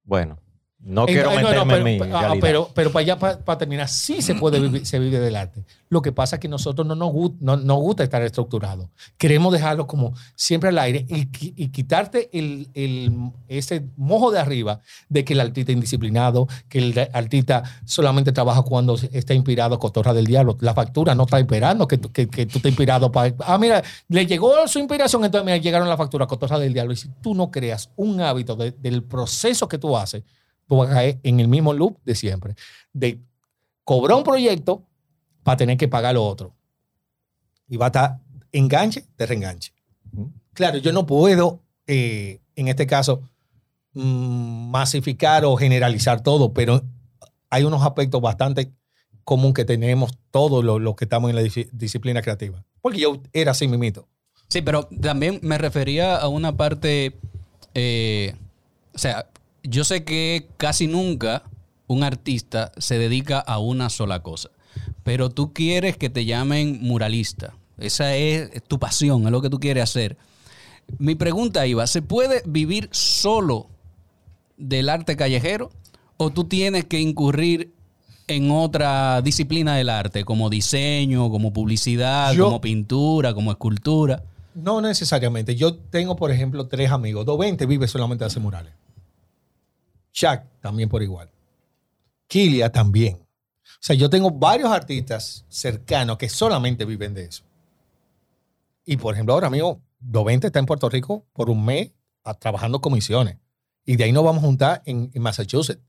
[0.04, 0.38] Bueno,
[0.84, 2.38] no Eh, quiero no, no, meterme pero, en mi ah, realidad.
[2.42, 5.64] pero, pero para allá, para, terminar, sí se puede vivir, se vive del arte.
[5.90, 8.90] Lo que pasa es que nosotros no nos, gu- no, nos gusta estar estructurado.
[9.18, 11.28] Queremos dejarlo como siempre al aire y,
[11.64, 16.80] y quitarte el, el- ese mojo de arriba de que el artista es indisciplinado, que
[16.80, 20.58] el artista solamente trabaja cuando está inspirado, cotorra del diablo.
[20.62, 23.36] La factura no está esperando que, tú- que, que tú estés inspirado para...
[23.46, 26.94] Ah, mira, le llegó su inspiración, entonces mira, llegaron la factura, cotorra del diablo.
[26.94, 30.24] Y si tú no creas un hábito de- del proceso que tú haces,
[30.72, 32.56] tú vas a caer en el mismo loop de siempre.
[32.94, 33.20] De
[33.84, 34.88] cobrar un proyecto
[35.44, 36.56] para tener que pagar lo otro.
[37.68, 38.20] Y va a estar
[38.54, 39.74] enganche de reenganche.
[40.54, 43.22] Claro, yo no puedo, eh, en este caso,
[43.96, 46.82] mm, masificar o generalizar todo, pero
[47.50, 48.72] hay unos aspectos bastante
[49.26, 52.64] común que tenemos todos los, los que estamos en la dis- disciplina creativa.
[52.82, 54.08] Porque yo era así mimito.
[54.48, 57.20] Sí, pero también me refería a una parte,
[57.74, 58.36] eh,
[58.96, 59.28] o sea,
[59.64, 61.44] yo sé que casi nunca
[61.88, 64.50] un artista se dedica a una sola cosa,
[65.04, 67.54] pero tú quieres que te llamen muralista.
[67.78, 70.18] Esa es tu pasión, es lo que tú quieres hacer.
[71.00, 73.68] Mi pregunta iba, ¿se puede vivir solo
[74.58, 75.72] del arte callejero
[76.18, 77.74] o tú tienes que incurrir
[78.28, 84.24] en otra disciplina del arte, como diseño, como publicidad, Yo- como pintura, como escultura?
[84.54, 85.56] No necesariamente.
[85.56, 87.26] Yo tengo, por ejemplo, tres amigos.
[87.26, 88.74] 220 vive solamente de hacer murales.
[90.14, 91.30] Shaq también por igual.
[92.28, 93.16] Kilia también.
[93.16, 97.44] O sea, yo tengo varios artistas cercanos que solamente viven de eso.
[98.86, 101.92] Y por ejemplo, ahora mismo, 220 está en Puerto Rico por un mes
[102.40, 103.38] trabajando comisiones.
[103.86, 105.82] Y de ahí nos vamos a juntar en, en Massachusetts,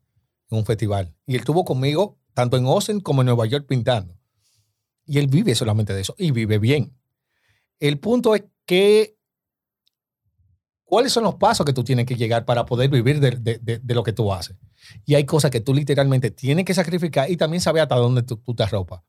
[0.50, 1.14] en un festival.
[1.26, 4.16] Y él estuvo conmigo tanto en Austin como en Nueva York pintando.
[5.04, 6.14] Y él vive solamente de eso.
[6.16, 6.96] Y vive bien.
[7.80, 9.16] El punto es que,
[10.92, 14.12] ¿cuáles son los pasos que tú tienes que llegar para poder vivir de, lo que
[14.12, 14.58] tú haces?
[15.06, 18.36] Y hay cosas que tú literalmente tienes que sacrificar y también saber hasta dónde tú,
[18.36, 19.00] tú te arropas.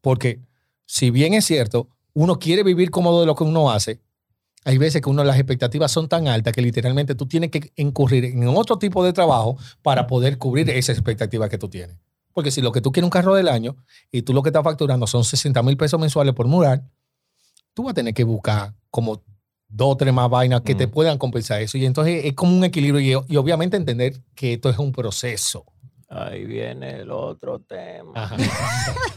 [0.00, 0.40] Porque
[0.86, 4.00] si bien es cierto, uno quiere vivir cómodo de lo que uno hace,
[4.64, 8.26] hay veces que uno las expectativas son tan altas que literalmente tú tienes que incurrir
[8.26, 11.96] en otro tipo de trabajo para poder cubrir esa expectativa que tú tienes.
[12.32, 13.74] Porque si lo que tú quieres un carro del año
[14.12, 16.88] y tú lo que estás facturando son 60 mil pesos mensuales por mural,
[17.72, 19.20] tú vas a tener que buscar como
[19.76, 20.90] dos o tres más vainas que te Mm.
[20.90, 21.76] puedan compensar eso.
[21.78, 25.64] Y entonces es como un equilibrio y, y obviamente entender que esto es un proceso.
[26.08, 28.30] Ahí viene el otro tema.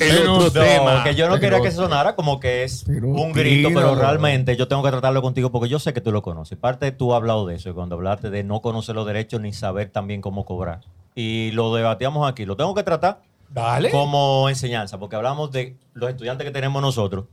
[0.00, 1.02] El otro tema.
[1.04, 4.56] Que yo no Pero- quería que sonara como que es Pero un grito, pero realmente
[4.56, 6.58] yo tengo que tratarlo contigo porque yo sé que tú lo conoces.
[6.58, 9.52] Parte tú has hablado de eso, y cuando hablaste de no conocer los derechos ni
[9.52, 10.80] saber también cómo cobrar.
[11.14, 12.44] Y lo debatíamos aquí.
[12.44, 13.90] Lo tengo que tratar Dale.
[13.90, 17.24] como enseñanza, porque hablamos de los estudiantes que tenemos nosotros,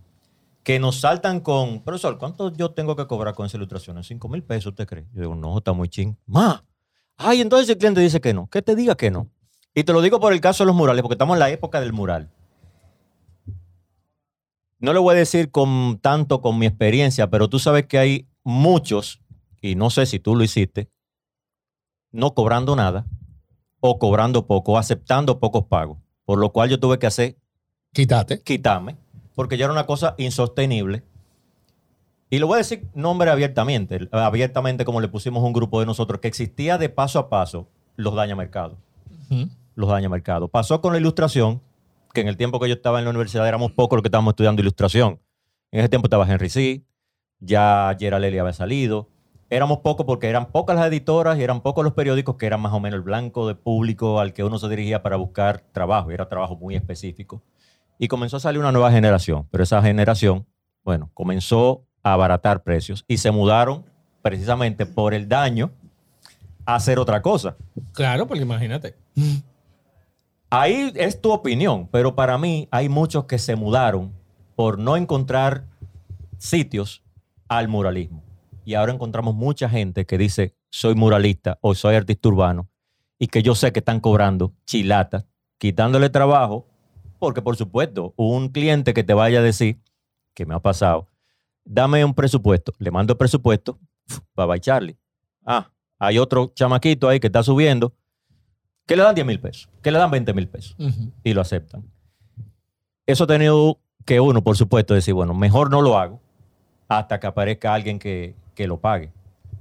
[0.64, 4.02] que nos saltan con, profesor, ¿cuánto yo tengo que cobrar con esa ilustración?
[4.04, 5.06] ¿Cinco mil pesos usted cree?
[5.14, 6.18] Yo digo, no, está muy ching.
[6.26, 6.64] Ma,
[7.18, 9.30] ay, entonces el cliente dice que no, que te diga que no.
[9.76, 11.82] Y te lo digo por el caso de los murales, porque estamos en la época
[11.82, 12.32] del mural.
[14.80, 18.28] No le voy a decir con tanto con mi experiencia, pero tú sabes que hay
[18.44, 19.22] muchos,
[19.62, 20.90] y no sé si tú lo hiciste,
[22.12, 23.06] no cobrando nada,
[23.80, 25.98] o cobrando poco, o aceptando pocos pagos.
[26.26, 27.38] Por lo cual yo tuve que hacer
[27.92, 28.42] Quítate.
[28.42, 28.98] quitarme,
[29.36, 31.04] porque ya era una cosa insostenible.
[32.30, 35.86] Y lo voy a decir nombre abiertamente, abiertamente como le pusimos a un grupo de
[35.86, 38.78] nosotros, que existía de paso a paso los daña mercado.
[39.30, 39.50] Ujú.
[39.76, 40.48] Los daña mercado.
[40.48, 41.62] Pasó con la ilustración,
[42.14, 44.32] que en el tiempo que yo estaba en la universidad éramos pocos los que estábamos
[44.32, 45.20] estudiando ilustración.
[45.72, 46.84] En ese tiempo estaba Henry C.,
[47.40, 49.10] ya Gerald Lely había salido.
[49.50, 52.74] Éramos pocos porque eran pocas las editoras y eran pocos los periódicos que eran más
[52.74, 56.10] o menos el blanco de público al que uno se dirigía para buscar trabajo.
[56.10, 57.42] Y era trabajo muy específico.
[58.04, 59.48] Y comenzó a salir una nueva generación.
[59.50, 60.46] Pero esa generación,
[60.84, 63.86] bueno, comenzó a abaratar precios y se mudaron
[64.22, 65.72] precisamente por el daño
[66.66, 67.56] a hacer otra cosa.
[67.94, 68.98] Claro, porque imagínate.
[70.50, 74.12] Ahí es tu opinión, pero para mí hay muchos que se mudaron
[74.58, 75.64] por no encontrar
[76.38, 77.06] sitios
[77.48, 78.22] al muralismo.
[78.66, 82.68] Y ahora encontramos mucha gente que dice, soy muralista o soy artista urbano,
[83.18, 85.26] y que yo sé que están cobrando chilata,
[85.58, 86.68] quitándole trabajo,
[87.24, 89.78] porque por supuesto, un cliente que te vaya a decir,
[90.34, 91.08] que me ha pasado,
[91.64, 93.80] dame un presupuesto, le mando el presupuesto,
[94.36, 94.98] bye bye Charlie.
[95.46, 95.70] Ah,
[96.00, 97.94] hay otro chamaquito ahí que está subiendo,
[98.86, 100.76] que le dan 10 mil pesos, que le dan 20 mil pesos
[101.24, 101.86] y lo aceptan.
[103.06, 106.20] Eso ha tenido que uno, por supuesto, decir, bueno, mejor no lo hago
[106.90, 109.12] hasta que aparezca alguien que, que lo pague.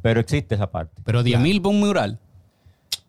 [0.03, 1.01] Pero existe esa parte.
[1.05, 2.19] Pero 10 mil por un mural.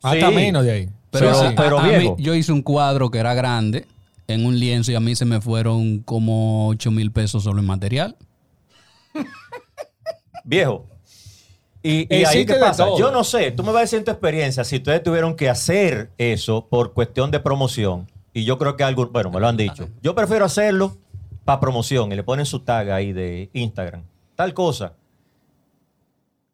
[0.04, 0.36] Hasta Sí.
[0.36, 0.89] menos de ahí.
[1.10, 2.16] Pero, Pero- a- pero a mí- viejo.
[2.20, 3.88] yo hice un cuadro que era grande
[4.28, 7.66] en un lienzo y a mí se me fueron como 8 mil pesos solo en
[7.66, 8.18] material.
[10.44, 10.88] Viejo.
[11.82, 12.86] Y, y ahí qué pasa.
[12.86, 12.98] todo.
[12.98, 15.50] Yo no sé, tú me vas a decir en tu experiencia si ustedes tuvieron que
[15.50, 18.10] hacer eso por cuestión de promoción.
[18.34, 19.90] Y yo creo que algo, bueno, me lo han dicho.
[20.02, 20.98] Yo prefiero hacerlo
[21.46, 24.04] para promoción y le ponen su tag ahí de Instagram.
[24.36, 24.94] Tal cosa.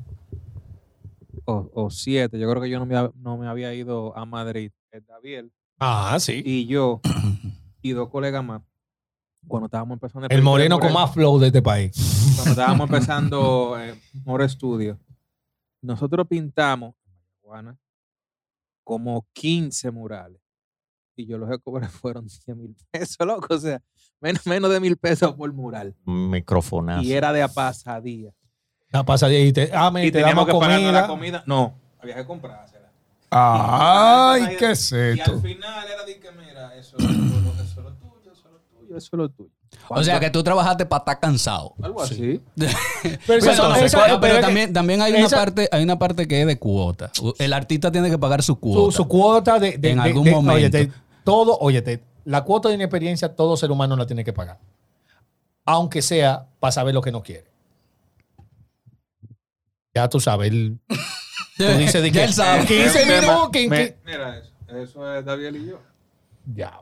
[1.44, 4.24] o, o 7, yo creo que yo no me, hab- no me había ido a
[4.24, 4.72] Madrid.
[4.90, 6.42] El Daviel Ah, sí.
[6.44, 7.00] y yo
[7.82, 8.62] y dos colegas más,
[9.46, 12.32] cuando estábamos empezando El moreno con más flow de este país.
[12.34, 13.94] cuando estábamos empezando eh,
[14.24, 14.98] More Studio,
[15.82, 16.94] nosotros pintamos
[17.42, 17.76] Marihuana
[18.82, 20.40] como 15 murales.
[21.16, 23.54] Y yo los que cobré fueron 100 mil pesos, loco.
[23.54, 23.80] O sea,
[24.20, 25.94] menos, menos de mil pesos por mural.
[26.04, 27.02] Microfonazo.
[27.02, 28.30] Y era de a pasadía.
[28.92, 29.52] Ah, pasa de ahí.
[29.52, 31.40] Te, ah, me, Y te teníamos damos que pagar la comida.
[31.40, 31.44] comida.
[31.46, 32.90] No, había que comprársela.
[33.30, 35.40] Ay, qué es Y al esto.
[35.40, 38.96] final era de que, mira, eso, eso, eso es lo tuyo, eso es lo tuyo,
[38.96, 39.50] eso es lo tuyo.
[39.88, 41.74] O sea que tú trabajaste para estar cansado.
[41.82, 42.40] Algo así.
[42.56, 42.72] Pero,
[43.26, 45.98] Pero, eso- entonces, eso- pero pero es que también, también hay una parte, hay una
[45.98, 47.10] parte que es de cuota.
[47.38, 48.96] El artista tiene que pagar su cuota.
[48.96, 50.78] su cuota de, de- En de- algún de- momento.
[51.26, 54.60] Todo, óyete, la cuota de inexperiencia todo ser humano la tiene que pagar.
[55.64, 57.50] Aunque sea para saber lo que no quiere.
[59.92, 60.50] Ya tú sabes.
[60.52, 60.78] el-
[61.58, 62.64] tú dices de Ya que él sabe.
[62.66, 63.50] 15 minutos.
[64.04, 64.52] Mira eso.
[64.68, 65.80] Eso es David y yo.
[66.54, 66.80] Ya,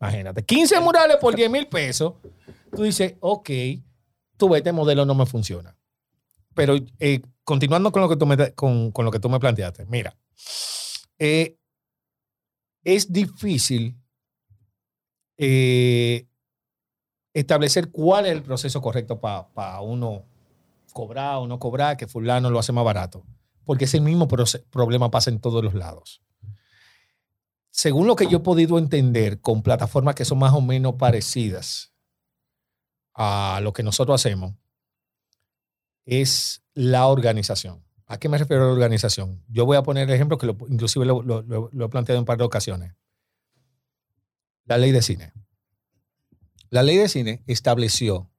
[0.00, 0.44] imagínate.
[0.44, 2.14] 15 murales por 10 mil pesos.
[2.74, 3.50] Tú dices, ok,
[4.36, 5.74] tú ves, este modelo no me funciona.
[6.54, 9.86] Pero eh, continuando con lo, que tú me, con, con lo que tú me planteaste,
[9.86, 10.14] mira,
[11.18, 11.57] eh,
[12.94, 13.96] es difícil
[15.36, 16.26] eh,
[17.32, 20.24] establecer cuál es el proceso correcto para uno
[20.92, 23.24] cobrar o no cobrar, que fulano lo hace más barato.
[23.64, 24.26] Porque ese mismo
[24.70, 26.22] problema pasa en todos los lados
[27.78, 31.94] según lo que yo he podido entender con plataformas que son más o menos parecidas
[33.14, 34.54] a lo que nosotros hacemos,
[36.04, 37.84] es la organización.
[38.08, 39.44] ¿A qué me refiero a la organización?
[39.48, 42.44] Yo voy a poner el ejemplo que inclusive lo he planteado en un par de
[42.44, 42.94] ocasiones.
[44.64, 45.32] La ley de cine.
[46.70, 48.30] La ley de cine estableció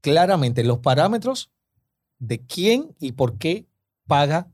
[0.00, 1.50] claramente los parámetros
[2.18, 3.66] de quién y por qué
[4.06, 4.52] paga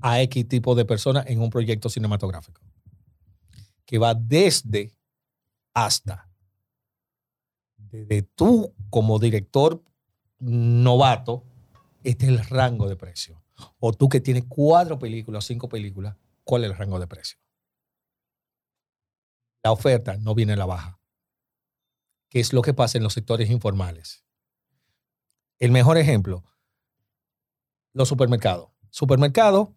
[0.00, 2.60] a X tipo de persona en un proyecto cinematográfico.
[3.84, 4.94] Que va desde
[5.74, 6.28] hasta.
[7.76, 9.82] Desde tú como director
[10.38, 11.44] novato,
[12.04, 13.42] este es el rango de precio.
[13.78, 17.38] O tú que tienes cuatro películas, cinco películas, ¿cuál es el rango de precio?
[19.62, 20.98] La oferta no viene a la baja.
[22.28, 24.24] ¿Qué es lo que pasa en los sectores informales?
[25.58, 26.42] El mejor ejemplo,
[27.92, 28.70] los supermercados.
[28.90, 29.68] Supermercados,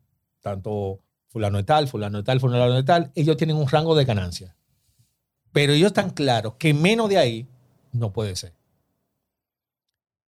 [0.41, 4.05] tanto fulano de tal, fulano de tal, fulano de tal, ellos tienen un rango de
[4.05, 4.55] ganancia.
[5.51, 7.47] Pero ellos están claros que menos de ahí
[7.91, 8.53] no puede ser.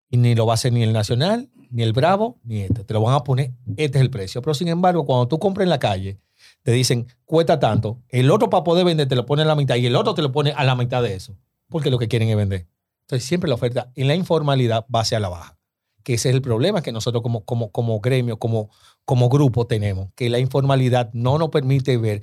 [0.09, 2.85] Y ni lo va a hacer ni el Nacional, ni el Bravo, ni este.
[2.85, 4.41] Te lo van a poner, este es el precio.
[4.43, 6.19] Pero sin embargo, cuando tú compras en la calle,
[6.63, 8.03] te dicen, cuesta tanto.
[8.09, 10.23] El otro para poder vender te lo pone a la mitad y el otro te
[10.23, 11.37] lo pone a la mitad de eso.
[11.69, 12.67] Porque lo que quieren es vender.
[13.03, 15.59] Entonces siempre la oferta en la informalidad va hacia la baja.
[16.03, 18.71] Que ese es el problema que nosotros como, como, como gremio, como,
[19.05, 20.09] como grupo tenemos.
[20.15, 22.23] Que la informalidad no nos permite ver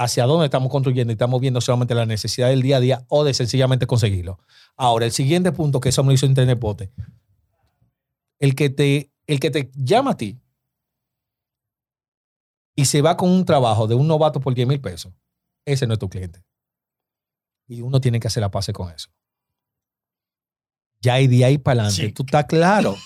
[0.00, 3.22] hacia dónde estamos construyendo y estamos viendo solamente la necesidad del día a día o
[3.22, 4.38] de sencillamente conseguirlo.
[4.74, 6.90] Ahora, el siguiente punto, que eso me hizo Internet Pote,
[8.38, 10.40] el que te, el que te llama a ti
[12.74, 15.12] y se va con un trabajo de un novato por 10 mil pesos,
[15.66, 16.42] ese no es tu cliente.
[17.68, 19.10] Y uno tiene que hacer la paz con eso.
[21.02, 22.06] Ya hay de ahí para adelante.
[22.06, 22.12] Sí.
[22.12, 22.96] Tú estás claro.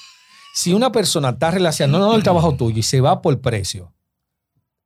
[0.55, 3.94] Si una persona está relacionando el trabajo tuyo y se va por precio,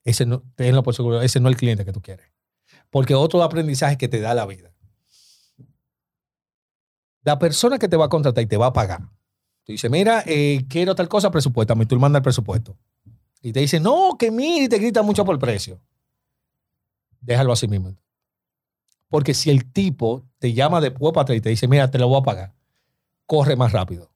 [0.09, 2.27] ese no, ese no es el cliente que tú quieres.
[2.91, 4.73] Porque otro aprendizaje que te da la vida.
[7.23, 9.03] La persona que te va a contratar y te va a pagar.
[9.65, 11.85] Tú dices, mira, eh, quiero tal cosa, presupuéstame.
[11.85, 12.79] Y tú le mandas el presupuesto.
[13.43, 15.79] Y te dice, no, que mire, y te grita mucho por el precio.
[17.21, 17.95] Déjalo así mismo.
[19.09, 22.09] Porque si el tipo te llama después para atrás y te dice, mira, te lo
[22.09, 22.55] voy a pagar,
[23.27, 24.11] corre más rápido.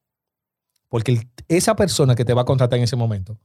[0.88, 3.38] Porque esa persona que te va a contratar en ese momento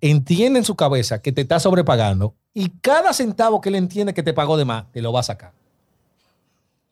[0.00, 4.22] entiende en su cabeza que te está sobrepagando y cada centavo que él entiende que
[4.22, 5.52] te pagó de más, te lo va a sacar.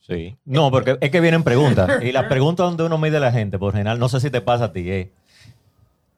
[0.01, 0.37] Sí.
[0.45, 1.91] No, porque es que vienen preguntas.
[2.03, 4.41] Y las preguntas donde uno mide a la gente, por general, no sé si te
[4.41, 5.09] pasa a ti, es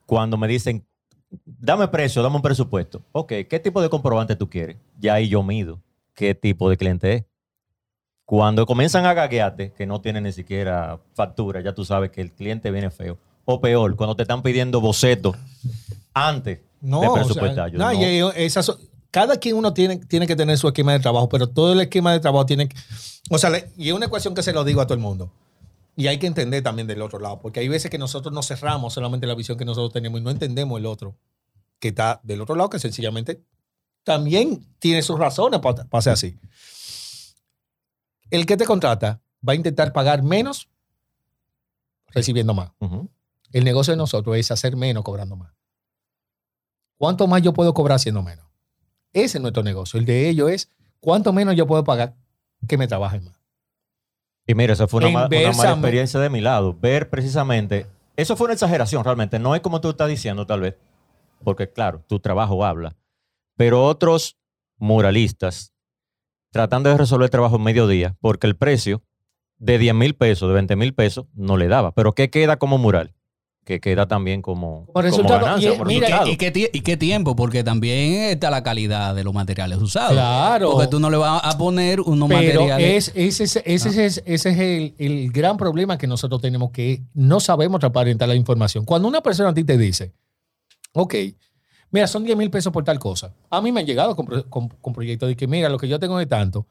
[0.07, 0.85] cuando me dicen,
[1.45, 3.03] dame precio, dame un presupuesto.
[3.13, 4.77] Ok, ¿qué tipo de comprobante tú quieres?
[4.99, 5.81] Ya ahí yo mido
[6.15, 7.25] qué tipo de cliente es.
[8.25, 12.31] Cuando comienzan a gaguearte, que no tienen ni siquiera factura, ya tú sabes que el
[12.31, 13.19] cliente viene feo.
[13.45, 15.35] O peor, cuando te están pidiendo boceto
[16.13, 17.71] antes No, de o sea, presupuestar.
[17.71, 18.73] Yo, no, esas
[19.11, 22.13] cada quien uno tiene, tiene que tener su esquema de trabajo, pero todo el esquema
[22.13, 22.77] de trabajo tiene que...
[23.29, 25.33] O sea, y es una ecuación que se lo digo a todo el mundo.
[25.97, 28.95] Y hay que entender también del otro lado, porque hay veces que nosotros nos cerramos
[28.95, 31.17] solamente la visión que nosotros tenemos y no entendemos el otro
[31.79, 33.43] que está del otro lado, que sencillamente
[34.05, 36.39] también tiene sus razones para para ser así.
[38.31, 40.69] El que te contrata va a intentar pagar menos
[42.09, 42.71] recibiendo más.
[43.53, 45.53] El negocio de nosotros es hacer menos cobrando más.
[47.01, 48.45] ¿Cuánto más yo puedo cobrar haciendo menos?
[49.15, 49.99] Ese es nuestro negocio.
[49.99, 50.71] El de ellos es
[51.01, 52.15] cuánto menos yo puedo pagar
[52.69, 53.41] que me trabajen más.
[54.47, 56.75] Y mira, esa fue una, ma- una mala experiencia de mi lado.
[56.79, 57.87] Ver precisamente,
[58.17, 60.77] eso fue una exageración realmente, no es como tú estás diciendo tal vez,
[61.43, 62.95] porque claro, tu trabajo habla,
[63.57, 64.37] pero otros
[64.77, 65.73] muralistas
[66.53, 69.03] tratando de resolver el trabajo en mediodía, porque el precio
[69.57, 71.93] de 10 mil pesos, de 20 mil pesos, no le daba.
[71.93, 73.15] Pero ¿qué queda como mural?
[73.65, 76.31] Que queda también como, Como resultado, ganancia, y- como mira, resultado.
[76.33, 77.37] ¿Y qué, y qué tiempo?
[77.37, 80.13] Porque también está la calidad de los materiales usados.
[80.13, 80.73] Claro.
[80.73, 83.09] Porque tú no le vas a poner unos Pero materiales.
[83.15, 87.03] es, ese, es- ese, es, ese es el, el gran problema que nosotros tenemos, que
[87.15, 88.85] no sabemos transparentar la información.
[88.85, 90.15] Cuando una persona a ti te dice,
[90.93, 91.15] ok,
[91.91, 93.33] mira, son 10 mil pesos por tal cosa.
[93.51, 96.01] A mí me han llegado con, con- con proyectos de que, mira, lo que yo
[96.01, 96.67] tengo es tanto.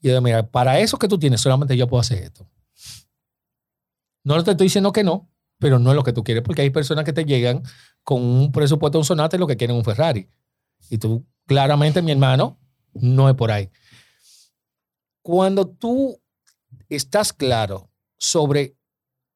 [0.00, 2.46] Y yo digo, mira, para eso que tú tienes, solamente yo puedo hacer esto.
[4.24, 5.28] No te estoy diciendo que no,
[5.58, 7.62] pero no es lo que tú quieres, porque hay personas que te llegan
[8.04, 10.28] con un presupuesto de un Sonata y lo que quieren un Ferrari.
[10.88, 12.58] Y tú, claramente, mi hermano,
[12.94, 13.70] no es por ahí.
[15.22, 16.20] Cuando tú
[16.88, 18.76] estás claro sobre,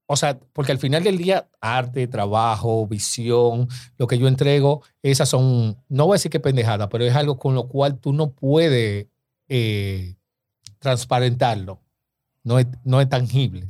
[0.07, 3.69] o sea, porque al final del día, arte, trabajo, visión,
[3.99, 7.39] lo que yo entrego, esas son, no voy a decir que pendejada, pero es algo
[7.39, 9.09] con lo cual tú no puedes
[9.49, 10.17] eh,
[10.79, 11.81] transparentarlo.
[12.45, 13.69] No es, no es tangible.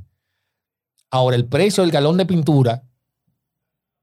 [1.13, 2.83] Ahora, el precio del galón de pintura,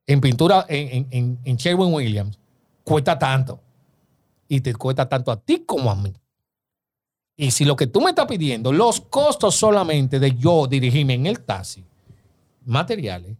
[0.05, 2.37] en pintura, en, en, en, Sherwin Williams,
[2.83, 3.59] cuesta tanto.
[4.47, 6.13] Y te cuesta tanto a ti como a mí.
[7.35, 11.25] Y si lo que tú me estás pidiendo, los costos solamente de yo dirigirme en
[11.25, 11.83] el taxi,
[12.65, 13.37] materiales,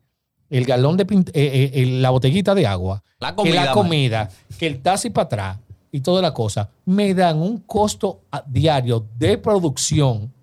[0.49, 1.03] el galón de
[1.33, 3.73] eh, eh, la botellita de agua, La que comida, la man.
[3.75, 5.57] comida, que el taxi para atrás
[5.91, 10.33] y toda la cosa, me dan un costo diario de producción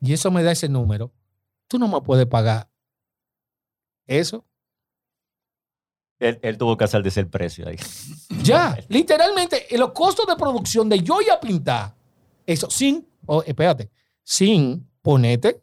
[0.00, 1.10] y eso me da ese número.
[1.70, 2.68] Tú no me puedes pagar
[4.08, 4.44] eso.
[6.18, 7.76] Él, él tuvo que hacer de ese el precio ahí.
[8.42, 11.94] Ya, literalmente, los costos de producción de yo y a pintar,
[12.46, 13.90] eso sin, oh, espérate,
[14.24, 15.62] sin ponerte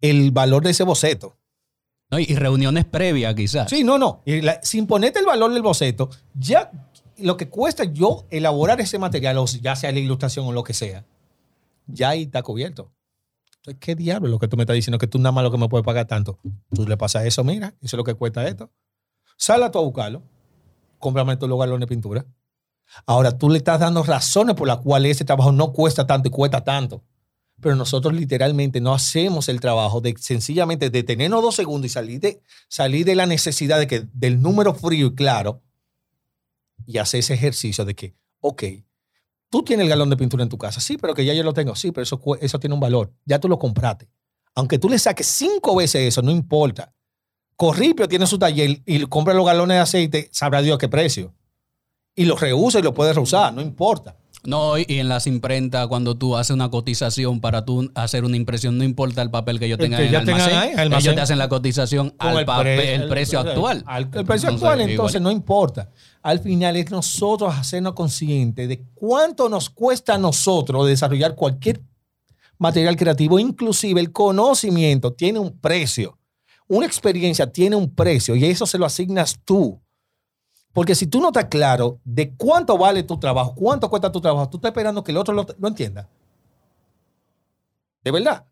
[0.00, 1.36] el valor de ese boceto.
[2.10, 2.18] ¿no?
[2.18, 3.68] Y reuniones previas, quizás.
[3.68, 4.22] Sí, no, no.
[4.24, 6.70] Y la- sin ponerte el valor del boceto, ya
[7.18, 10.72] lo que cuesta yo elaborar ese material, o ya sea la ilustración o lo que
[10.74, 11.04] sea,
[11.86, 12.90] ya ahí está cubierto.
[13.62, 14.98] Entonces, ¿qué diablo es lo que tú me estás diciendo?
[14.98, 16.40] Que tú nada más lo que me puedes pagar tanto.
[16.74, 18.72] Tú le pasas eso, mira, eso es lo que cuesta esto.
[19.36, 20.24] Sal a tú a buscarlo,
[20.98, 22.26] cómprame los galones de pintura.
[23.06, 26.32] Ahora tú le estás dando razones por las cuales ese trabajo no cuesta tanto y
[26.32, 27.04] cuesta tanto.
[27.60, 32.42] Pero nosotros literalmente no hacemos el trabajo de sencillamente detenernos dos segundos y salir de,
[32.68, 35.62] salir de la necesidad de que, del número frío y claro
[36.84, 38.64] y hacer ese ejercicio de que, ok,
[39.52, 41.52] tú tienes el galón de pintura en tu casa, sí, pero que ya yo lo
[41.52, 44.08] tengo, sí, pero eso, eso tiene un valor, ya tú lo compraste.
[44.54, 46.94] Aunque tú le saques cinco veces eso, no importa.
[47.54, 51.34] Corripio tiene su taller y compra los galones de aceite, sabrá Dios qué precio.
[52.14, 54.16] Y los reusa y los puede reusar, no importa.
[54.44, 58.76] No, y en las imprentas, cuando tú haces una cotización para tú hacer una impresión,
[58.76, 60.92] no importa el papel que yo El tenga que en el almacén, ahí, almacén.
[60.94, 63.84] ellos te hacen la cotización Con al el papel, pre- el, precio actual.
[63.86, 65.22] al- el precio Entonces, actual, entonces igual.
[65.22, 65.90] no importa.
[66.22, 71.80] Al final es nosotros hacernos conscientes de cuánto nos cuesta a nosotros desarrollar cualquier
[72.58, 76.18] material creativo, inclusive el conocimiento tiene un precio.
[76.66, 79.80] Una experiencia tiene un precio y eso se lo asignas tú.
[80.72, 84.48] Porque si tú no estás claro de cuánto vale tu trabajo, cuánto cuesta tu trabajo,
[84.48, 86.08] tú estás esperando que el otro lo, entienda.
[88.02, 88.46] De verdad.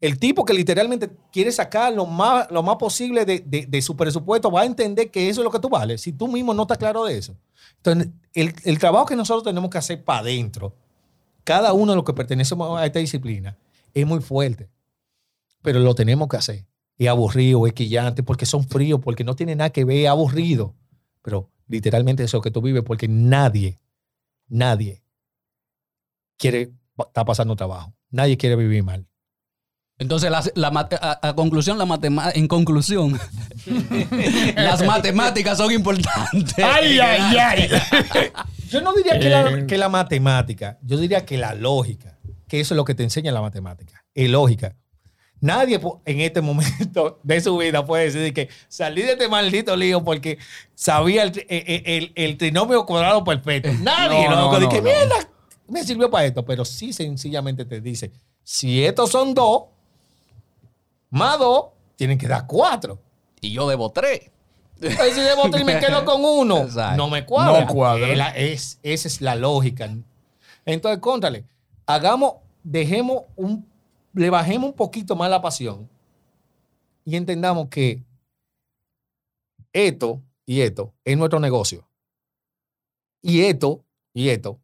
[0.00, 3.96] El tipo que literalmente quiere sacar lo más, lo más posible de, de- de su
[3.96, 6.00] presupuesto va a entender que eso es lo que tú vales.
[6.00, 7.36] Si tú mismo no estás claro de eso.
[7.78, 10.72] Entonces, el, el trabajo que nosotros tenemos que hacer para adentro,
[11.42, 13.58] cada uno de los que pertenecemos a esta disciplina,
[13.92, 14.68] es muy fuerte.
[15.62, 16.66] Pero lo tenemos que hacer.
[16.96, 20.74] Es aburrido, es quillante, porque son fríos, porque no tiene nada que ver, es aburrido.
[21.22, 23.78] Pero literalmente eso es lo que tú vives, porque nadie,
[24.48, 25.02] nadie
[26.36, 27.94] quiere estar pasando trabajo.
[28.10, 29.06] Nadie quiere vivir mal.
[30.00, 33.18] Entonces, la, la mate- a, a conclusión, la matema- en conclusión,
[34.54, 36.54] las matemáticas son importantes.
[36.64, 37.68] Ay, ay, ay.
[38.70, 39.66] Yo no diría que la, Eh.
[39.66, 43.32] que la matemática, yo diría que la lógica, que eso es lo que te enseña
[43.32, 44.76] la matemática, es lógica.
[45.40, 50.02] Nadie en este momento de su vida puede decir que salí de este maldito lío
[50.02, 50.38] porque
[50.74, 53.70] sabía el, tri- eh, eh, el- el trinomio cuadrado perfecto.
[53.82, 55.14] Nadie, No, que mierda,
[55.68, 58.10] me sirvió para esto, pero sí sencillamente te dice,
[58.42, 59.64] si estos son dos,
[61.10, 61.66] más dos,
[61.96, 62.98] tienen que dar cuatro.
[63.40, 64.30] Y yo debo tres.
[64.80, 66.96] Entonces, si debo tres y me quedo con uno, Exacto.
[66.96, 67.60] no me cuadra.
[67.60, 68.28] No cuadra.
[68.36, 69.88] Es esa es la lógica.
[70.64, 71.44] Entonces, cóntale,
[71.86, 73.66] hagamos, dejemos un,
[74.18, 75.88] le bajemos un poquito más la pasión
[77.04, 78.02] y entendamos que
[79.72, 81.86] esto y esto es nuestro negocio.
[83.22, 84.58] Y esto y esto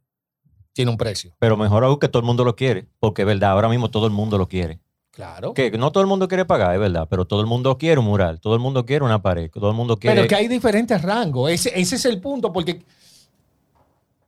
[0.73, 1.37] tiene un precio.
[1.39, 4.07] Pero mejor aún que todo el mundo lo quiere, porque es verdad, ahora mismo todo
[4.07, 4.81] el mundo lo quiere.
[5.13, 5.55] Claro.
[5.55, 8.07] Que no todo el mundo quiere pagar, es verdad, pero todo el mundo quiere un
[8.07, 10.17] mural, todo el mundo quiere una pared, todo el mundo quiere...
[10.17, 11.53] Pero que hay diferentes rangos.
[11.53, 12.83] Ese, ese es el punto, porque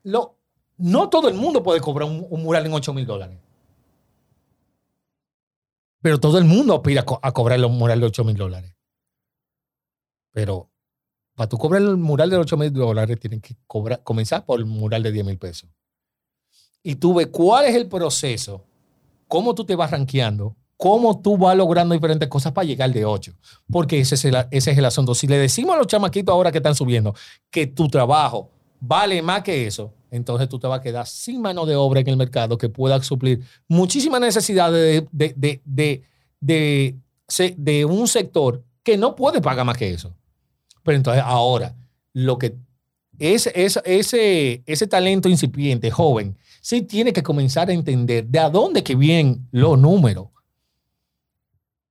[0.05, 0.37] lo,
[0.77, 3.37] no todo el mundo puede cobrar un, un mural en 8 mil dólares.
[6.07, 8.72] Pero todo el mundo aspira a, co- a cobrar un mural de 8 mil dólares.
[10.32, 10.70] Pero
[11.34, 14.66] para tú cobrar el mural de 8 mil dólares, tienen que cobrar, comenzar por el
[14.66, 15.68] mural de 10 mil pesos.
[16.84, 18.64] Y tú ves cuál es el proceso,
[19.26, 23.32] cómo tú te vas rankeando, cómo tú vas logrando diferentes cosas para llegar de 8.
[23.68, 25.12] Porque ese es, el, ese es el asunto.
[25.12, 27.16] Si le decimos a los chamaquitos ahora que están subiendo
[27.50, 31.66] que tu trabajo vale más que eso, entonces tú te vas a quedar sin mano
[31.66, 36.03] de obra en el mercado que pueda suplir muchísimas necesidades de, de, de,
[36.41, 36.95] de,
[37.57, 40.14] de, un sector que no puede pagar más que eso.
[40.83, 41.74] Pero entonces ahora,
[42.12, 42.55] lo que
[43.18, 48.49] es, es- ese, ese talento incipiente, joven, sí tiene que comenzar a entender de a
[48.51, 50.29] dónde que vienen los números.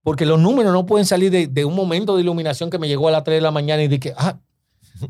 [0.03, 3.07] Porque los números no pueden salir de, de un momento de iluminación que me llegó
[3.07, 4.39] a las 3 de la mañana y dije, ah,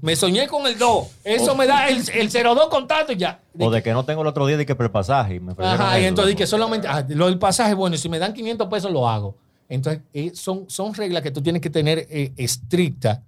[0.02, 1.08] me soñé con el 2.
[1.24, 3.40] Eso me da el, el 0-2 con tanto y ya.
[3.60, 5.36] O de que no tengo el otro día de que prepasaje.
[5.36, 6.40] y me ofrecieron Ajá, y entonces loco.
[6.40, 9.38] que solamente, ah, lo del pasaje, bueno, si me dan 500 pesos lo hago.
[9.70, 13.22] Entonces, eh, son, son reglas que tú tienes que tener eh, estrictas,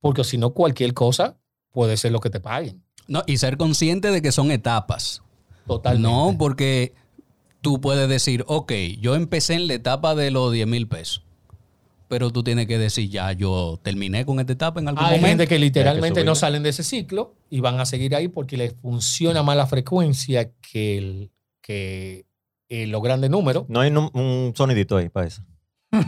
[0.00, 1.36] porque si no, cualquier cosa
[1.72, 2.82] puede ser lo que te paguen.
[3.06, 5.22] No, y ser consciente de que son etapas.
[5.66, 6.08] Totalmente.
[6.08, 6.94] No, porque
[7.60, 11.22] tú puedes decir, ok, yo empecé en la etapa de los 10 mil pesos.
[12.08, 15.28] Pero tú tienes que decir, ya, yo terminé con esta etapa en algún Hay momento.
[15.28, 18.74] gente que literalmente no salen de ese ciclo y van a seguir ahí porque les
[18.74, 21.30] funciona más la frecuencia que, el,
[21.60, 22.26] que
[22.68, 23.64] eh, los grandes números.
[23.68, 25.42] No hay un sonidito ahí para eso.
[25.90, 26.02] Hay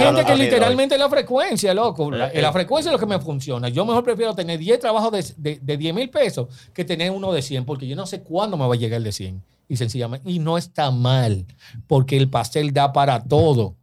[0.00, 2.10] gente que literalmente la frecuencia, loco.
[2.10, 3.68] La, la frecuencia es lo que me funciona.
[3.68, 7.32] Yo mejor prefiero tener 10 trabajos de, de, de 10 mil pesos que tener uno
[7.32, 9.44] de 100 porque yo no sé cuándo me va a llegar el de 100.
[9.68, 11.46] Y sencillamente, y no está mal
[11.86, 13.76] porque el pastel da para todo.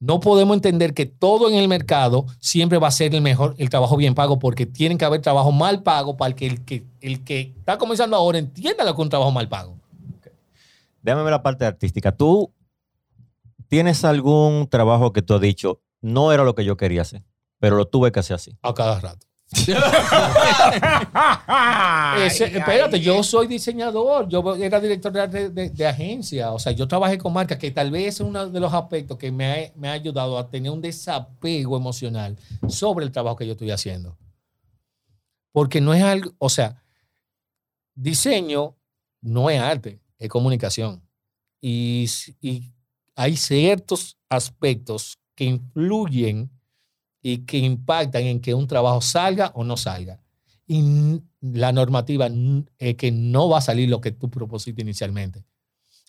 [0.00, 3.68] No podemos entender que todo en el mercado siempre va a ser el mejor, el
[3.68, 7.22] trabajo bien pago, porque tienen que haber trabajo mal pago para que el que, el
[7.22, 9.76] que está comenzando ahora entienda lo que es un trabajo mal pago.
[11.02, 12.12] Déjame ver la parte artística.
[12.12, 12.50] ¿Tú
[13.68, 17.22] tienes algún trabajo que tú has dicho, no era lo que yo quería hacer,
[17.58, 18.56] pero lo tuve que hacer así?
[18.62, 19.26] A cada rato.
[22.26, 26.86] Ese- espérate, yo soy diseñador, yo era director de, de- de agencia, o sea, yo
[26.86, 29.88] trabajé con marcas que tal vez es uno de los aspectos que me ha, me
[29.88, 32.36] ha ayudado a tener un desapego emocional
[32.68, 34.16] sobre el trabajo que yo estoy haciendo.
[35.52, 36.82] Porque no es algo, o sea,
[37.94, 38.76] diseño
[39.20, 41.02] no es arte, es comunicación.
[41.60, 42.06] Y
[43.16, 46.50] hay ciertos aspectos que influyen
[47.22, 50.20] y que impactan en que un trabajo salga o no salga.
[50.66, 52.28] Y la normativa
[52.78, 55.44] es que no va a salir lo que tú propusiste inicialmente.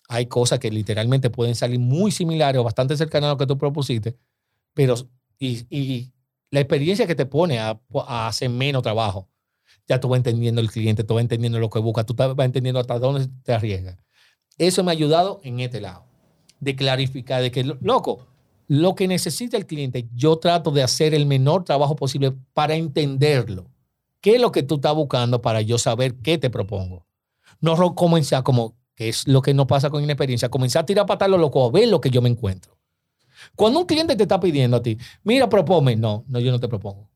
[0.08, 3.56] Hay cosas que literalmente pueden salir muy similares o bastante cercanas a lo que tú
[3.58, 4.16] propusiste,
[4.74, 4.94] pero
[5.38, 6.12] y, y
[6.50, 9.28] la experiencia que te pone a, a hacer menos trabajo.
[9.88, 12.78] Ya tú vas entendiendo el cliente, tú vas entendiendo lo que busca, tú vas entendiendo
[12.78, 13.96] hasta dónde te arriesgas.
[14.58, 16.04] Eso me ha ayudado en este lado,
[16.60, 18.28] de clarificar, de que, lo- loco,
[18.68, 23.70] lo que necesita el cliente, yo trato de hacer el menor trabajo posible para entenderlo.
[24.20, 27.06] ¿Qué es lo que tú estás buscando para yo saber qué te propongo?
[27.60, 31.28] No comenzar como, que es lo que no pasa con inexperiencia, comenzar a tirar patas
[31.28, 32.78] lo loco, a ver lo que yo me encuentro.
[33.56, 36.68] Cuando un cliente te está pidiendo a ti, mira, propone, no, no, yo no te
[36.68, 37.10] propongo.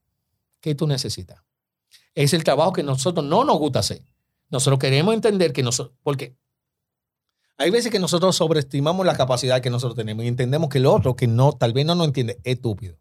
[0.61, 1.42] ¿Qué tú necesitas?
[2.14, 4.03] Es el trabajo que nosotros no nos gusta hacer.
[4.51, 6.36] Nosotros queremos entender que nosotros, porque
[7.59, 11.16] hay veces que nosotros sobreestimamos la capacidad que nosotros tenemos y entendemos que el otro
[11.16, 12.96] que no, tal vez no nos entiende, es estúpido.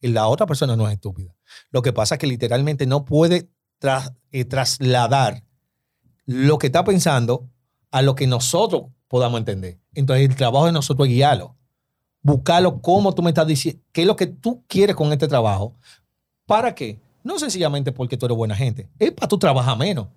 [0.00, 1.34] Y la otra persona no es estúpida.
[1.70, 3.48] Lo que pasa es que literalmente no puede
[4.30, 5.42] eh, trasladar
[6.24, 7.48] lo que está pensando
[7.90, 9.78] a lo que nosotros podamos entender.
[9.94, 11.56] Entonces, el trabajo de nosotros es guiarlo.
[12.22, 15.74] Buscarlo como tú me estás diciendo, qué es lo que tú quieres con este trabajo.
[16.44, 17.00] ¿Para qué?
[17.24, 18.88] No sencillamente porque tú eres buena gente.
[18.98, 20.08] Es para tú trabajar menos.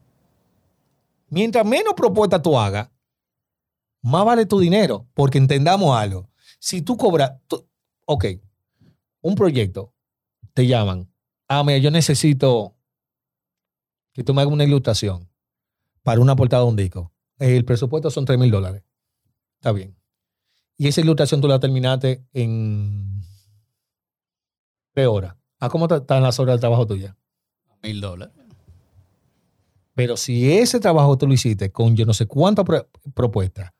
[1.30, 2.90] Mientras menos propuestas tú hagas,
[4.02, 6.30] más vale tu dinero, porque entendamos algo.
[6.60, 7.68] Si tú cobras, tú-
[8.06, 8.26] ok,
[9.22, 9.94] un proyecto,
[10.54, 11.12] te llaman,
[11.48, 12.76] ah, mira, yo necesito
[14.14, 15.30] que tú me hagas una ilustración
[16.04, 17.12] para una portada de un disco.
[17.38, 18.84] El presupuesto son 3 mil dólares.
[19.60, 19.96] Está bien.
[20.78, 23.22] Y esa ilustración tú la terminaste en
[24.94, 25.36] tres horas.
[25.60, 27.16] ¿A cómo están las horas de trabajo tuyas?
[27.84, 28.34] Mil dólares.
[29.94, 33.72] Pero si ese trabajo tú lo hiciste con yo no sé cuántas pro- propuestas,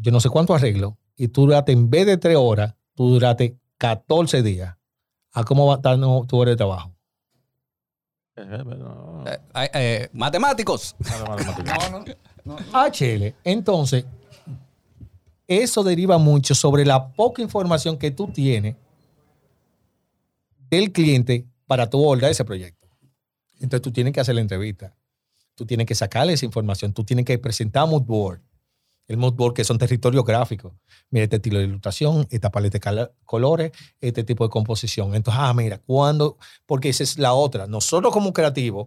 [0.00, 3.56] yo no sé cuánto arreglo, y tú duraste en vez de tres horas, tú duraste
[3.78, 4.76] 14 días.
[5.32, 6.92] ¿A cómo va a estar tu hora de trabajo?
[8.36, 10.96] Eh, eh, eh, matemáticos.
[12.44, 12.56] No.
[12.72, 12.90] Ah.
[13.44, 14.06] Entonces,
[15.46, 18.76] eso deriva mucho sobre la poca información que tú tienes
[20.70, 22.88] del cliente para tú abordar ese proyecto.
[23.60, 24.94] Entonces, tú tienes que hacer la entrevista.
[25.54, 26.94] Tú tienes que sacarle esa información.
[26.94, 28.40] Tú tienes que presentar mood board.
[29.10, 30.72] El mood board que son territorios gráficos.
[31.10, 35.16] Mira, este estilo de ilustración, esta paleta de colores, este tipo de composición.
[35.16, 37.66] Entonces, ah, mira, cuando, porque esa es la otra.
[37.66, 38.86] Nosotros como creativos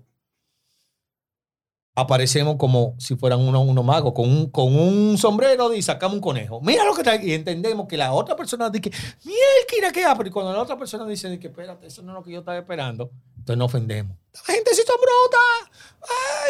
[1.94, 6.22] aparecemos como si fueran unos uno magos, con un, con un sombrero y sacamos un
[6.22, 6.62] conejo.
[6.62, 7.20] Mira lo que trae.
[7.22, 8.92] Y entendemos que la otra persona dice,
[9.26, 10.28] mira, ¿qué hace?
[10.28, 12.58] Y cuando la otra persona dice que, espérate, eso no es lo que yo estaba
[12.58, 14.23] esperando, entonces nos ofendemos.
[14.34, 15.72] La gente sí son bruta.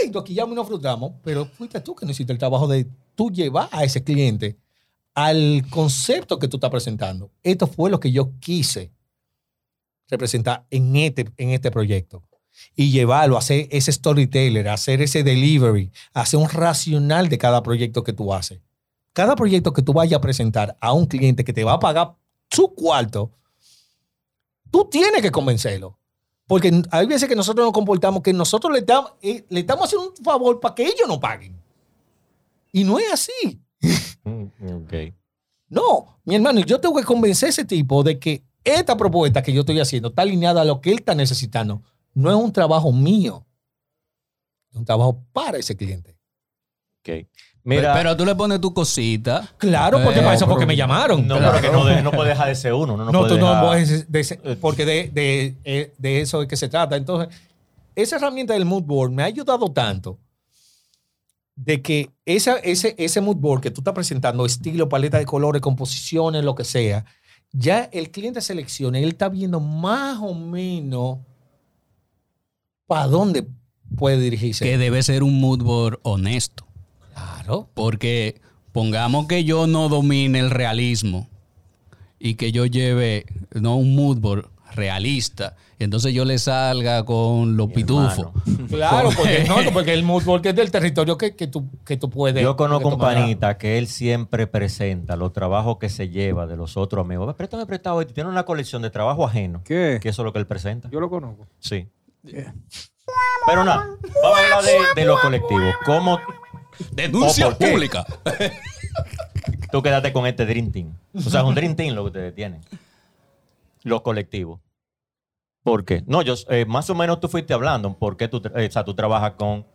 [0.02, 1.14] Ay, nos quillamos y nos frustramos.
[1.24, 4.58] Pero fuiste tú que no el trabajo de tú llevar a ese cliente
[5.14, 7.32] al concepto que tú estás presentando.
[7.44, 8.92] Esto fue lo que yo quise
[10.10, 12.24] representar en este, en este proyecto
[12.76, 18.04] y llevarlo, a hacer ese storyteller, hacer ese delivery, hacer un racional de cada proyecto
[18.04, 18.62] que tú haces.
[19.12, 22.16] Cada proyecto que tú vayas a presentar a un cliente que te va a pagar
[22.50, 23.32] su cuarto,
[24.72, 26.00] tú tienes que convencerlo.
[26.48, 30.10] Porque hay veces que nosotros nos comportamos que nosotros le, damos- eh, le estamos haciendo
[30.10, 31.56] un favor para que ellos no paguen.
[32.72, 33.60] Y no es así.
[34.26, 34.94] Mm, ok.
[35.68, 39.52] No, mi hermano, yo tengo que convencer a ese tipo de que esta propuesta que
[39.52, 41.82] yo estoy haciendo está alineada a lo que él está necesitando.
[42.14, 43.46] No es un trabajo mío.
[44.72, 46.16] Es un trabajo para ese cliente.
[47.02, 47.28] Ok.
[47.66, 49.50] Mira, Pero tú le pones tu cosita.
[49.58, 51.26] Claro, porque Eh, para eso porque me llamaron.
[51.26, 51.58] no, Claro.
[51.62, 52.98] pero que no, de- no puede dejar de ser uno.
[52.98, 56.48] No, no, No, tú no dejar- puedes de- porque de, de- eh, de eso es
[56.50, 56.98] que se trata.
[56.98, 57.34] Entonces,
[57.96, 60.20] esa herramienta del mood board me ha ayudado tanto
[61.56, 65.62] de que esa, ese, ese mood board que tú estás presentando, estilo, paleta de colores,
[65.62, 67.06] composiciones, lo que sea,
[67.54, 71.20] ya el cliente selecciona, él está viendo más o menos
[72.88, 73.48] para dónde
[73.96, 74.66] puede dirigirse.
[74.66, 76.66] Que debe ser un mood board honesto.
[77.44, 77.70] Claro.
[77.74, 78.42] Porque
[78.72, 81.28] pongamos que yo no domine el realismo
[82.20, 85.56] y que yo lleve no un mood board realista.
[85.78, 88.30] Y entonces yo le salga con los pitufos.
[88.70, 92.10] Claro, porque, no, porque el mood board es del territorio que, que, tú, que tú
[92.10, 92.42] puedes.
[92.42, 96.76] Yo conozco un panita que él siempre presenta los trabajos que se lleva de los
[96.76, 97.36] otros amigos.
[97.36, 98.04] Préstame prestado.
[98.08, 99.62] Tiene una colección de trabajo ajeno.
[99.64, 100.00] ¿Qué?
[100.02, 100.90] Que eso es lo que él presenta.
[100.90, 101.46] Yo lo conozco.
[101.60, 101.88] Sí.
[102.24, 103.86] Pero nada,
[104.24, 105.66] vamos a hablar de, de lo colectivo.
[105.86, 106.20] ¿Cómo
[106.92, 108.06] Denuncia pública.
[109.72, 110.94] tú quedaste con este Dream Team?
[111.14, 112.62] O sea, es un Dream Team lo que ustedes tienen.
[113.84, 114.60] Los colectivos.
[115.64, 116.04] ¿Por qué?
[116.06, 117.94] No, yo, eh, más o menos tú fuiste hablando.
[117.98, 119.66] ¿Por qué tú, eh, o sea, tú trabajas con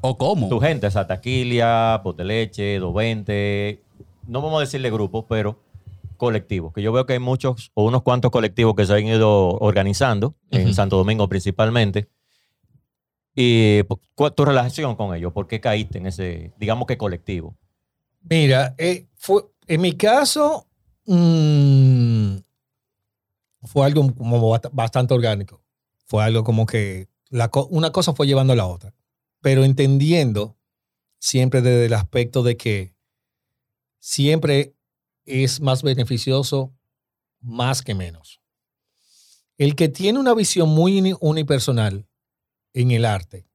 [0.00, 0.48] ¿O cómo?
[0.48, 0.86] tu gente?
[0.86, 3.82] O sea, Taquilia, Poteleche, 220.
[4.26, 5.62] No vamos a decirle grupos, pero
[6.16, 6.72] colectivos.
[6.72, 10.34] Que yo veo que hay muchos o unos cuantos colectivos que se han ido organizando,
[10.50, 10.74] en.
[10.74, 12.08] Santo Domingo principalmente.
[13.40, 15.32] Y pues, ¿cuál es tu relación con ellos?
[15.32, 17.56] ¿Por qué caíste en ese, digamos que colectivo?
[18.28, 20.66] Mira, eh, fue, en mi caso,
[21.06, 22.38] mm,
[23.62, 25.62] fue algo como bast- bastante orgánico.
[26.06, 27.06] Fue algo como que
[27.70, 28.92] una cosa fue llevando a la otra.
[29.40, 30.56] Pero entendiendo
[31.20, 32.96] siempre desde el aspecto de que
[34.00, 34.74] siempre
[35.26, 36.74] es más beneficioso
[37.40, 38.40] más que menos.
[39.58, 42.07] El que tiene una visión muy uni- unipersonal
[42.80, 43.48] en el arte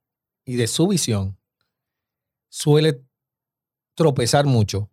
[0.43, 1.39] y de su visión
[2.49, 3.01] suele
[3.95, 4.91] tropezar mucho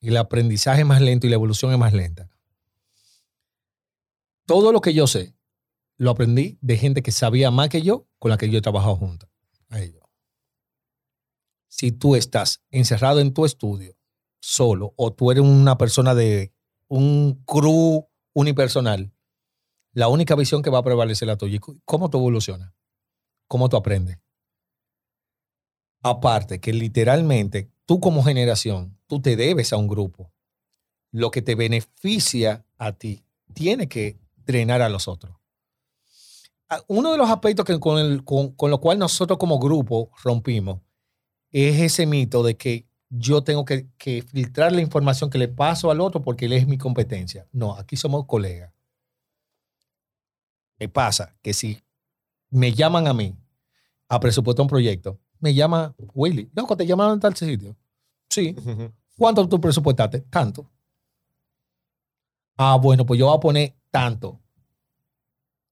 [0.00, 2.30] y el aprendizaje es más lento y la evolución es más lenta.
[4.46, 5.34] Todo lo que yo sé
[5.96, 8.94] lo aprendí de gente que sabía más que yo con la que yo he trabajado
[8.94, 9.28] junto
[9.70, 10.02] a ellos.
[11.66, 13.96] Si tú estás encerrado en tu estudio
[14.38, 16.52] solo o tú eres una persona de
[16.86, 19.12] un crew unipersonal,
[19.94, 21.56] la única visión que va a prevalecer la tuya.
[21.56, 22.72] ¿Y ¿Cómo tú evolucionas?
[23.52, 24.16] ¿Cómo tú aprendes?
[26.02, 30.32] Aparte que literalmente tú como generación, tú te debes a un grupo.
[31.10, 35.36] Lo que te beneficia a ti tiene que drenar a los otros.
[36.70, 40.10] Ah, Uno de los aspectos que con, el- con, con lo cual nosotros como grupo
[40.24, 40.80] rompimos
[41.50, 45.90] es ese mito de que yo tengo que, que filtrar la información que le paso
[45.90, 47.46] al otro porque él es mi competencia.
[47.52, 48.72] No, aquí somos colegas.
[50.78, 51.36] ¿Qué pasa?
[51.42, 51.82] Que si
[52.50, 53.36] me llaman a mí
[54.12, 56.50] a presupuestar un proyecto, me llama Willy.
[56.54, 57.74] Loco, ¿te llamaron a tal sitio?
[58.28, 58.54] Sí.
[59.16, 60.20] ¿Cuánto tú presupuestaste?
[60.20, 60.70] Tanto.
[62.58, 64.38] Ah, bueno, pues yo voy a poner tanto.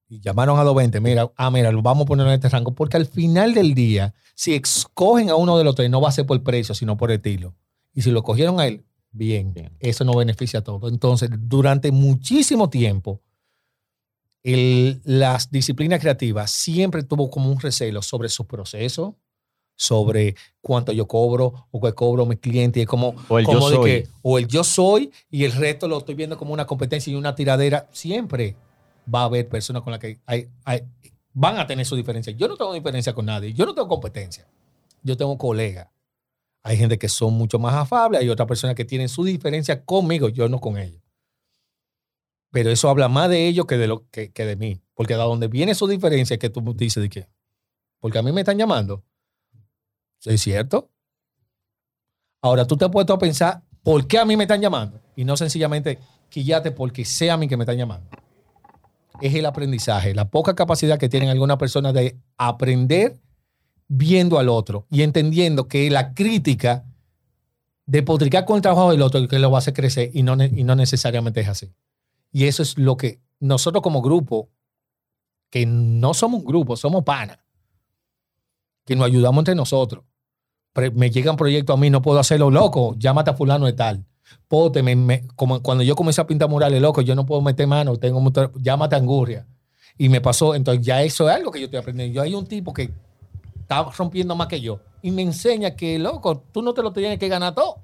[0.09, 1.01] Y llamaron a 220.
[1.01, 2.75] Mira, ah, mira, lo vamos a poner en este rango.
[2.75, 6.13] Porque al final del día, si escogen a uno de los tres, no va a
[6.13, 7.55] ser por precio, sino por estilo.
[7.93, 9.53] Y si lo cogieron a él, bien.
[9.53, 9.77] Bien.
[9.81, 10.91] Eso no beneficia a todos.
[10.91, 13.21] Entonces, durante muchísimo tiempo,
[14.43, 19.17] el- las disciplinas creativas siempre tuvo como un recelo sobre su proceso,
[19.77, 22.81] sobre cuánto yo cobro o qué cobro mi cliente.
[22.81, 23.91] Y es como, O el yo como de soy.
[23.91, 27.17] que, o el yo soy y el resto lo estoy viendo como una competencia y
[27.17, 27.89] una tiradera.
[27.93, 28.57] Siempre
[29.13, 30.83] va a haber personas con las que hay, hay-
[31.33, 32.33] van a tener su diferencia.
[32.35, 33.53] Yo no tengo diferencia con nadie.
[33.55, 34.47] Yo no tengo competencia.
[35.03, 35.89] Yo tengo colegas.
[36.63, 40.29] Hay gente que son mucho más afables, hay otras personas que tienen su diferencia conmigo,
[40.29, 41.01] yo no con ellos.
[42.51, 44.81] Pero eso habla más de ellos que de, lo, que, que de mí.
[44.95, 47.29] Porque de donde viene su diferencia que tú dices de qué.
[48.01, 49.05] Porque a mí me están llamando.
[50.25, 50.91] ¿Es cierto?
[52.43, 55.01] Ahora tú te has puesto a pensar, ¿por qué a mí me están llamando?
[55.15, 55.99] Y no sencillamente
[56.29, 58.09] quillate porque sea a mí que me están llamando.
[59.21, 63.19] Es el aprendizaje, la poca capacidad que tienen algunas personas de aprender
[63.89, 66.85] viendo al otro y entendiendo que la crítica
[67.87, 70.43] de potricar con el trabajo del otro que lo va a hacer crecer y no,
[70.43, 71.75] y no necesariamente es así.
[72.33, 74.49] Y eso es lo que nosotros como grupo,
[75.51, 77.39] que no somos un grupo, somos panas,
[78.85, 80.05] que nos ayudamos entre nosotros.
[80.95, 84.05] Me llegan proyectos a mí, no puedo hacerlo loco, llámate a fulano de tal.
[85.35, 88.53] Como cuando yo comencé a pintar murales, loco, yo no puedo meter mano, tengo mucho-
[88.55, 89.47] llámate a Angurria.
[89.99, 92.15] Y me pasó, entonces ya eso es algo que yo estoy aprendiendo.
[92.15, 92.91] Yo hay un tipo que
[93.61, 97.19] está rompiendo más que yo y me enseña que, loco, tú no te lo tienes
[97.19, 97.79] que ganar todo.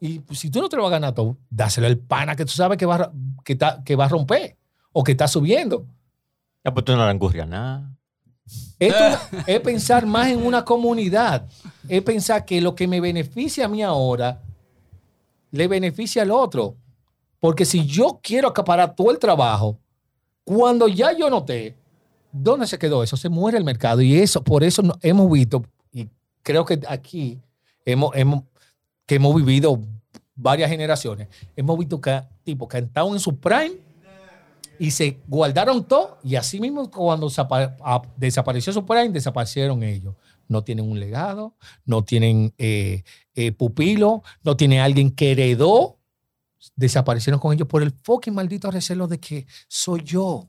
[0.00, 2.44] Y pues, si tú no te lo vas a ganar todo, dáselo al pana que
[2.44, 3.12] tú sabes que va, a-
[3.44, 4.56] que, está- que va a romper
[4.92, 5.86] o que está subiendo.
[6.64, 7.90] Ya, pues tú no le nada.
[8.78, 8.98] Esto
[9.46, 11.46] es pensar más en una comunidad.
[11.88, 14.42] Es pensar que lo que me beneficia a mí ahora
[15.50, 16.76] le beneficia al otro.
[17.40, 19.78] Porque si yo quiero acaparar todo el trabajo,
[20.44, 21.76] cuando ya yo noté,
[22.32, 23.16] ¿dónde se quedó eso?
[23.16, 24.00] Se muere el mercado.
[24.02, 26.08] Y eso, por eso hemos visto, y
[26.42, 27.38] creo que aquí
[27.84, 28.42] hemos, hemos-
[29.06, 29.80] que hemos vivido
[30.34, 33.86] varias generaciones, hemos visto que han estado en su prime
[34.78, 37.30] y se guardaron todo y así mismo cuando
[38.16, 40.14] desapareció su prime, desaparecieron ellos.
[40.48, 43.02] No tienen un legado, no tienen eh,
[43.34, 45.98] eh, pupilo, no tienen alguien que heredó.
[46.76, 50.48] Desaparecieron con ellos por el fucking maldito recelo de que soy yo.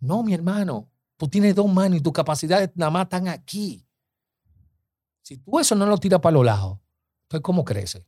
[0.00, 3.84] No, mi hermano, tú tienes dos manos y tus capacidades nada más están aquí.
[5.22, 6.78] Si tú eso no lo tiras para los lados,
[7.28, 8.06] entonces ¿cómo crece?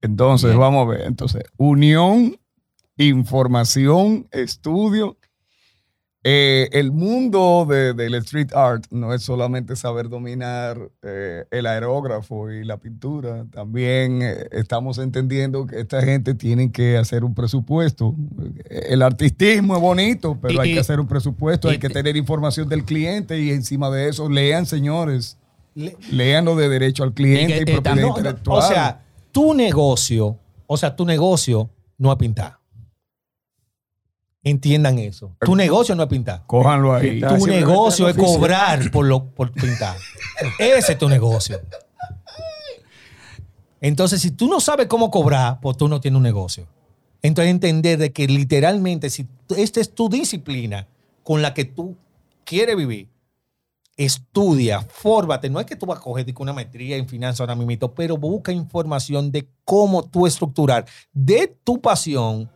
[0.00, 0.60] Entonces, Bien.
[0.60, 1.02] vamos a ver.
[1.02, 2.36] Entonces, unión,
[2.96, 5.16] información, estudio.
[6.24, 12.48] Eh, el mundo de- del street art no es solamente saber dominar eh, el aerógrafo
[12.50, 13.44] y la pintura.
[13.50, 18.14] También eh, estamos entendiendo que esta gente tiene que hacer un presupuesto.
[18.70, 21.94] El artistismo es bonito, pero Y- hay que hacer un presupuesto, y hay que te-
[21.94, 25.38] tener información del cliente y encima de eso, lean, señores.
[25.74, 28.58] Le- Lean lo de derecho al cliente y, que, propiedad No, intelectual.
[28.58, 32.58] o sea, tu negocio, o sea, tu negocio no es pintar.
[34.44, 35.36] Entiendan eso.
[35.40, 36.42] Tu negocio no es pintar.
[36.46, 37.10] Cójanlo ahí.
[37.12, 37.38] Pintar.
[37.38, 39.96] Tu negocio es cobrar por, lo, por pintar.
[40.58, 41.60] Ese es tu negocio.
[43.80, 46.66] Entonces, si tú no sabes cómo cobrar, pues tú no tienes un negocio.
[47.22, 50.88] Entonces, entender de que literalmente, si esta es tu disciplina
[51.22, 51.96] con la que tú
[52.44, 53.08] quieres vivir,
[53.96, 55.50] estudia, fórmate.
[55.50, 58.52] No es que tú vas a coger una maestría en finanzas ahora mismo, pero busca
[58.52, 62.50] información de cómo tú estructurar de tu pasión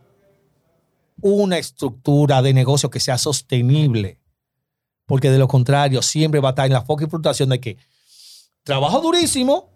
[1.21, 4.19] una estructura de negocio que sea sostenible.
[5.05, 7.77] Porque de lo contrario, siempre va a estar en la fucking frustración de que
[8.63, 9.69] trabajo durísimo,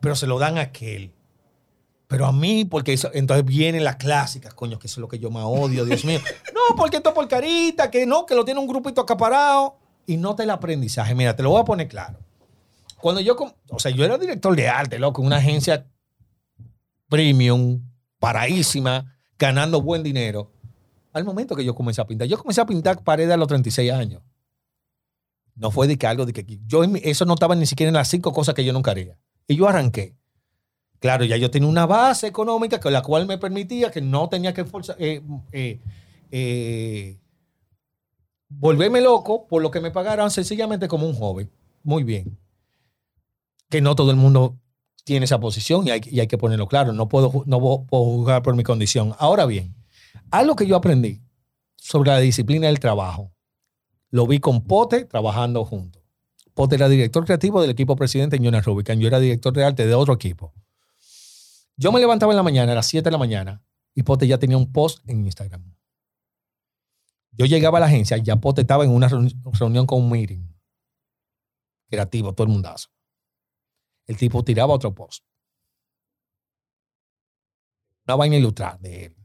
[0.00, 1.12] pero se lo dan a aquel.
[2.08, 5.18] Pero a mí, porque eso, entonces vienen las clásicas, coño, que eso es lo que
[5.18, 6.20] yo más odio, Dios mío.
[6.54, 9.78] No, porque esto es por carita, que no, que lo tiene un grupito acaparado.
[10.06, 11.14] Y nota el aprendizaje.
[11.14, 12.18] Mira, te lo voy a poner claro.
[13.00, 13.36] Cuando yo,
[13.70, 15.86] o sea, yo era director de arte, loco, una agencia
[17.08, 17.82] premium,
[18.18, 20.52] paraísima, ganando buen dinero.
[21.12, 23.92] Al momento que yo comencé a pintar, yo comencé a pintar paredes a los 36
[23.92, 24.22] años.
[25.54, 28.08] No fue de que algo de que yo eso no estaba ni siquiera en las
[28.08, 29.18] cinco cosas que yo nunca haría.
[29.48, 30.14] Y yo arranqué.
[30.98, 34.52] Claro, ya yo tenía una base económica con la cual me permitía que no tenía
[34.52, 35.80] que esforzar, eh, eh,
[36.30, 37.18] eh,
[38.48, 41.50] volverme loco por lo que me pagaran sencillamente como un joven.
[41.82, 42.38] Muy bien.
[43.68, 44.58] Que no todo el mundo
[45.04, 46.92] tiene esa posición y hay, que ponerlo claro.
[46.92, 49.14] No puedo, no puedo juzgar por mi condición.
[49.18, 49.74] Ahora bien,
[50.30, 51.22] algo que yo aprendí
[51.76, 53.32] sobre la disciplina del trabajo,
[54.10, 56.02] lo vi con Pote trabajando juntos.
[56.54, 58.98] Pote era director creativo del equipo presidente en Jonas Rubicon.
[58.98, 60.54] Yo era director de arte de otro equipo.
[61.76, 63.62] Yo me levantaba en la mañana, a las 7 de la mañana,
[63.94, 65.75] y Pote ya tenía un post en Instagram.
[67.36, 70.40] Yo llegaba a la agencia, ya Pote estaba en una reuni- reunión con un meeting.
[71.88, 72.88] Creativo, todo el mundazo.
[74.06, 75.24] El tipo tiraba otro post.
[78.06, 79.16] Una vaina ilustrada de él.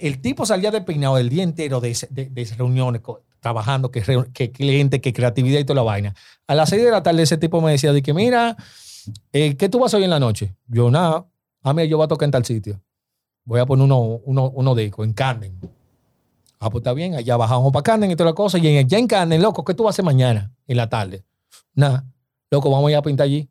[0.00, 3.02] El tipo salía despeinado el día entero de, de- de reuniones,
[3.40, 6.14] trabajando, que, que cliente, que creatividad y toda la vaina.
[6.46, 8.56] A las 6 de la tarde ese tipo me decía de que, mira,
[9.32, 10.54] eh, ¿qué tú vas hoy en la noche?
[10.66, 11.26] Yo, nada,
[11.62, 12.82] a mí yo voy a tocar en tal sitio.
[13.44, 15.58] Voy a poner uno, uno, uno disco en Camden.
[16.60, 18.58] Ah, pues está bien, allá bajamos para Camden y toda la cosa.
[18.58, 21.24] Y ya en Camden, loco, ¿qué tú vas a hacer mañana en la tarde?
[21.74, 22.04] Nada,
[22.50, 23.48] loco, vamos a ir a pintar allí.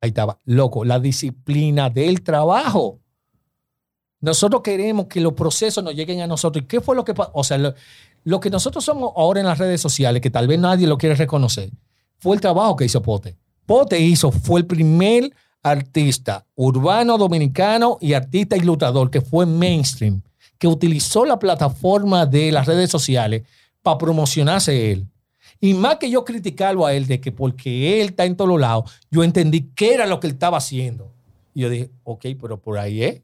[0.00, 3.00] Ahí estaba, loco, la disciplina del trabajo.
[4.20, 6.62] Nosotros queremos que los procesos nos lleguen a nosotros.
[6.64, 7.32] ¿Y qué fue lo que pasó?
[7.34, 7.74] O sea, lo,
[8.22, 11.16] lo que nosotros somos ahora en las redes sociales, que tal vez nadie lo quiere
[11.16, 11.70] reconocer,
[12.18, 13.36] fue el trabajo que hizo Pote.
[13.66, 20.22] Pote hizo, fue el primer artista urbano dominicano y artista ilustrador que fue mainstream,
[20.60, 23.44] que utilizó la plataforma de las redes sociales
[23.82, 25.06] para promocionarse él.
[25.58, 28.92] Y más que yo criticarlo a él de que porque él está en todos lados,
[29.10, 31.10] yo entendí qué era lo que él estaba haciendo.
[31.54, 33.22] Y yo dije, ok, pero por ahí es.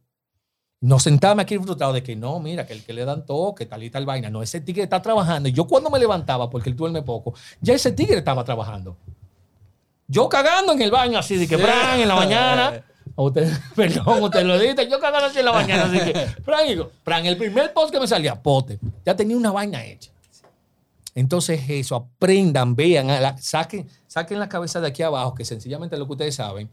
[0.80, 3.82] No sentarme aquí frustrado de que no, mira, que el que le dan toque, tal
[3.82, 4.30] y tal vaina.
[4.30, 5.51] No, ese tigre está trabajando.
[5.51, 8.97] Y yo cuando me levantaba, porque él duerme poco, ya ese tigre estaba trabajando.
[10.09, 12.82] Yo cagando en el baño así, de que, Fran, en la mañana.
[13.17, 16.12] a Usted, perdón, usted lo dice, yo cagando así en la mañana, así que,
[16.45, 20.11] Fran, digo, Fran, el primer post que me salía, pote, ya tenía una vaina hecha.
[21.14, 26.07] Entonces eso, aprendan, vean, la- saquen, saquen la cabeza de aquí abajo, que sencillamente lo
[26.07, 26.69] que ustedes saben,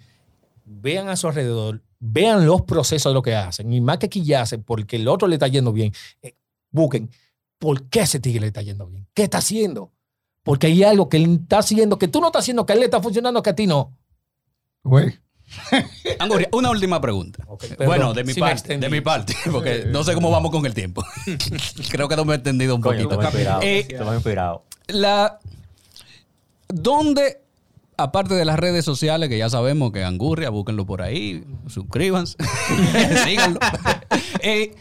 [0.65, 4.23] vean a su alrededor, vean los procesos de lo que hacen, y más que aquí
[4.23, 6.35] ya hacen, porque el otro le está yendo bien, eh,
[6.71, 7.09] busquen
[7.57, 9.07] ¿por qué ese tigre le está yendo bien?
[9.13, 9.93] ¿Qué está haciendo?
[10.43, 12.81] Porque hay algo que él está haciendo que tú no estás haciendo, que a él
[12.81, 13.97] le está funcionando, que a ti no.
[14.83, 15.17] Güey.
[16.19, 17.45] Anguria, una última pregunta.
[17.59, 20.73] perdón, bueno, de mi parte, de mi parte, porque no sé cómo vamos con el
[20.73, 21.03] tiempo.
[21.89, 23.21] Creo que no me he entendido un Coño, poquito.
[23.61, 24.61] estamos inspirados.
[24.61, 25.39] Eh, la
[26.67, 27.39] ¿Dónde,
[27.97, 32.35] aparte de las redes sociales, que ya sabemos que Angurria, búsquenlo por ahí, suscríbanse,
[33.23, 33.59] síganlo,
[34.41, 34.73] eh,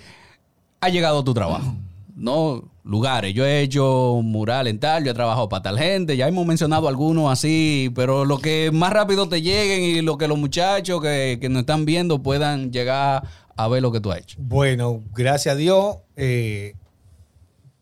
[0.80, 1.74] ha llegado tu trabajo?
[2.16, 3.34] No, lugares.
[3.34, 6.88] Yo he hecho mural en tal, yo he trabajado para tal gente, ya hemos mencionado
[6.88, 11.38] algunos así, pero lo que más rápido te lleguen y lo que los muchachos que,
[11.40, 13.22] que nos están viendo puedan llegar
[13.56, 14.36] a ver lo que tú has hecho.
[14.40, 16.74] Bueno, gracias a Dios, eh,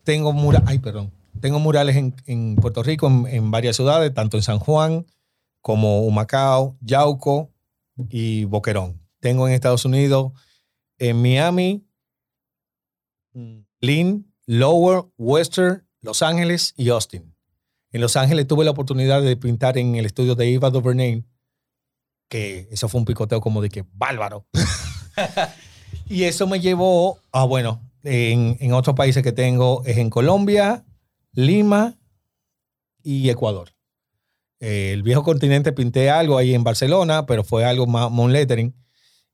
[0.03, 4.37] tengo murales, ay, perdón, tengo murales en, en Puerto Rico, en, en varias ciudades, tanto
[4.37, 5.05] en San Juan
[5.61, 7.51] como Humacao, Yauco
[8.09, 8.99] y Boquerón.
[9.19, 10.33] Tengo en Estados Unidos,
[10.97, 11.85] en Miami,
[13.33, 17.33] mm, Lynn, Lower, Western, Los Ángeles y Austin.
[17.93, 21.23] En Los Ángeles tuve la oportunidad de pintar en el estudio de Eva Duvernay,
[22.27, 24.45] que eso fue un picoteo como de que bárbaro.
[26.09, 30.83] y eso me llevó a, bueno, en, en otros países que tengo es en Colombia,
[31.31, 31.97] Lima
[33.03, 33.69] y Ecuador.
[34.59, 38.75] El viejo continente pinté algo ahí en Barcelona, pero fue algo más moon lettering.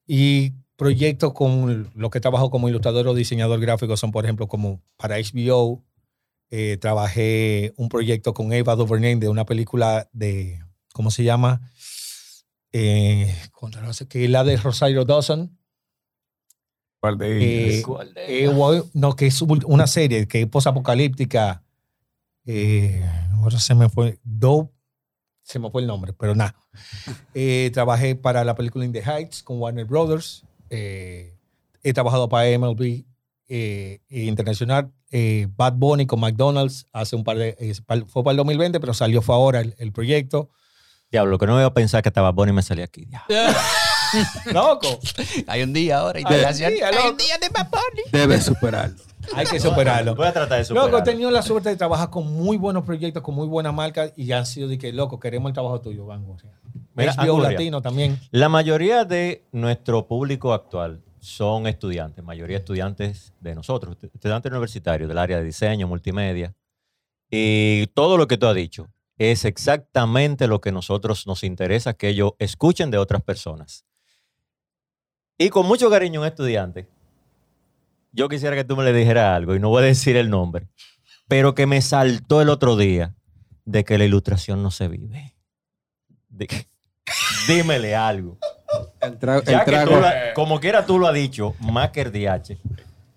[0.06, 4.82] Y proyectos con los que trabajo como ilustrador o diseñador gráfico son, por ejemplo, como
[4.96, 5.84] para HBO.
[6.50, 10.64] eh, trabajé un proyecto con Eva Duvernay de una película de,
[10.94, 11.60] ¿cómo se llama?
[12.72, 15.58] Eh, contra, no sé, que es la de Rosario Dawson.
[17.02, 18.08] ¿Cuál de Eh, ellas?
[18.16, 21.64] eh, no, que es una serie que es posapocalíptica.
[22.46, 23.04] Eh,
[23.34, 24.20] ahora se me fue.
[24.24, 24.72] Do,
[25.44, 26.56] se me fue el nombre, pero nada.
[27.34, 30.44] Eh, trabajé para la película In the Heights con Warner Brothers.
[30.70, 31.36] Eh,
[31.84, 33.04] he trabajado para MLB
[33.50, 34.92] eh, Internacional.
[35.12, 37.56] eh, Bad Bunny con McDonald's hace un par de.
[37.60, 37.74] eh,
[38.08, 40.50] fue para el 2020, pero salió fue ahora el, el proyecto.
[41.12, 43.06] Diablo, que no me iba a pensar que estaba Bonnie y me salía aquí.
[43.06, 43.28] Diablo.
[44.54, 45.00] ¡Loco!
[45.48, 46.72] Hay un día ahora Hay internacional.
[46.74, 47.10] un día, Hay loco.
[47.12, 48.02] un día de Bad Bunny.
[48.12, 48.96] Debes superarlo.
[49.36, 50.16] Hay que superarlo.
[50.16, 51.04] Voy a tratar de Loco, he superarlo.
[51.04, 54.46] tenido la suerte de trabajar con muy buenos proyectos, con muy buenas marcas y han
[54.46, 56.26] sido de que, loco, queremos el trabajo tuyo, Van.
[56.96, 57.40] Mira, HBO.
[57.42, 58.20] Latino también.
[58.32, 65.08] La mayoría de nuestro público actual son estudiantes, mayoría estudiantes de nosotros, estu- estudiantes universitarios
[65.08, 66.56] del área de diseño, multimedia.
[67.30, 72.10] Y todo lo que tú has dicho es exactamente lo que nosotros nos interesa que
[72.10, 73.84] ellos escuchen de otras personas.
[75.38, 76.88] Y con mucho cariño, un estudiante,
[78.12, 80.68] yo quisiera que tú me le dijeras algo, y no voy a decir el nombre,
[81.28, 83.14] pero que me saltó el otro día
[83.66, 85.36] de que la ilustración no se vive.
[86.30, 86.48] De
[87.48, 88.38] dímele algo.
[89.02, 89.92] El, tra- Ya el que trago.
[89.96, 92.58] tú la- como quiera tú lo has dicho, más que el DH.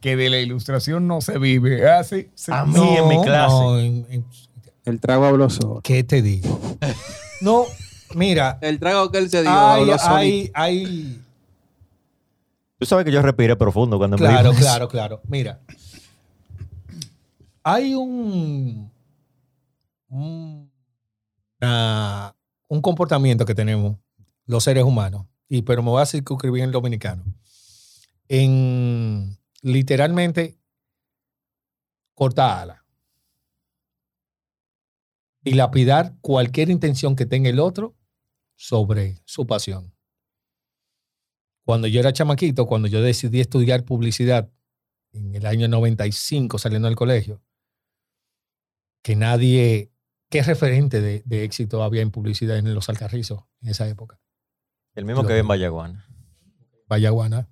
[0.01, 1.89] Que de la ilustración no se vive.
[1.89, 2.51] Ah, sí, sí.
[2.55, 3.53] A mí en mi clase.
[3.55, 4.25] no, en- en-
[4.85, 5.81] El trago habló solo.
[5.83, 6.59] ¿Qué te digo?
[7.43, 7.65] No,
[8.15, 11.21] mira, El trago que él se dio hay, hay, hay,
[12.81, 15.21] Tú sabes que yo respiré profundo cuando me claro, dijo claro, claro.
[15.29, 15.61] Mira,
[17.63, 18.91] hay un,
[20.09, 20.73] un,
[21.61, 22.35] una-
[22.69, 23.99] un comportamiento que tenemos
[24.47, 27.23] los seres humanos, y pero me voy a circunscribir en dominicano,
[28.29, 30.57] en literalmente
[32.15, 32.79] cortar alas
[35.45, 37.95] y lapidar cualquier intención que tenga el otro
[38.57, 39.93] sobre su pasión.
[41.65, 44.51] Cuando yo era chamaquito, cuando yo decidí estudiar publicidad
[45.13, 47.43] en el año 95 saliendo del colegio,
[49.03, 49.91] que nadie,
[50.29, 54.21] ¿qué referente de, de éxito había en publicidad en los Alcarrizos en esa época?
[54.95, 56.07] El mismo que ve en Vallaguana.
[56.89, 57.49] Vallaguana.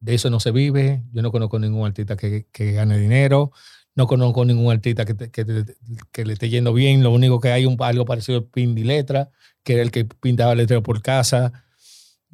[0.00, 1.02] De eso no se vive.
[1.12, 3.52] Yo no conozco ningún artista que, que gane dinero.
[3.94, 5.76] No conozco ningún artista que, te- que, te-
[6.10, 7.02] que le esté yendo bien.
[7.02, 9.30] Lo único que hay un, algo parecido a Pindi Letra,
[9.62, 11.63] que era el que pintaba letra por casa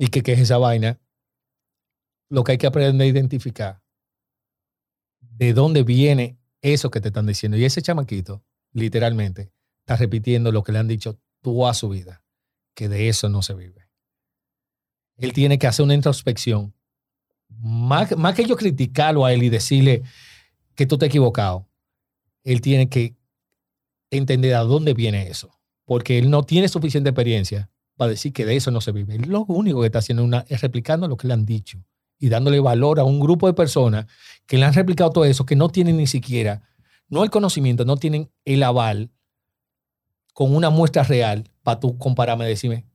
[0.00, 0.98] y que, que es esa vaina.
[2.28, 3.82] Lo que hay que aprender a identificar
[5.20, 7.56] de dónde viene eso que te están diciendo.
[7.56, 12.24] Y ese chamaquito, literalmente, está repitiendo lo que le han dicho toda su vida,
[12.74, 13.90] que de eso no se vive
[15.20, 16.74] él tiene que hacer una introspección.
[17.48, 20.02] Más, más que yo criticarlo a él y decirle
[20.74, 21.68] que tú te has equivocado,
[22.42, 23.16] él tiene que
[24.10, 25.58] entender a dónde viene eso.
[25.84, 27.68] Porque él no tiene suficiente experiencia
[28.00, 29.18] para decir que de eso no se vive.
[29.18, 31.84] Lo único que está haciendo una- es replicando lo que le han dicho
[32.18, 34.06] y dándole valor a un grupo de personas
[34.46, 36.66] que le han replicado todo eso, que no tienen ni siquiera,
[37.10, 39.10] no el conocimiento, no tienen el aval
[40.32, 42.86] con una muestra real para tú compararme y decirme,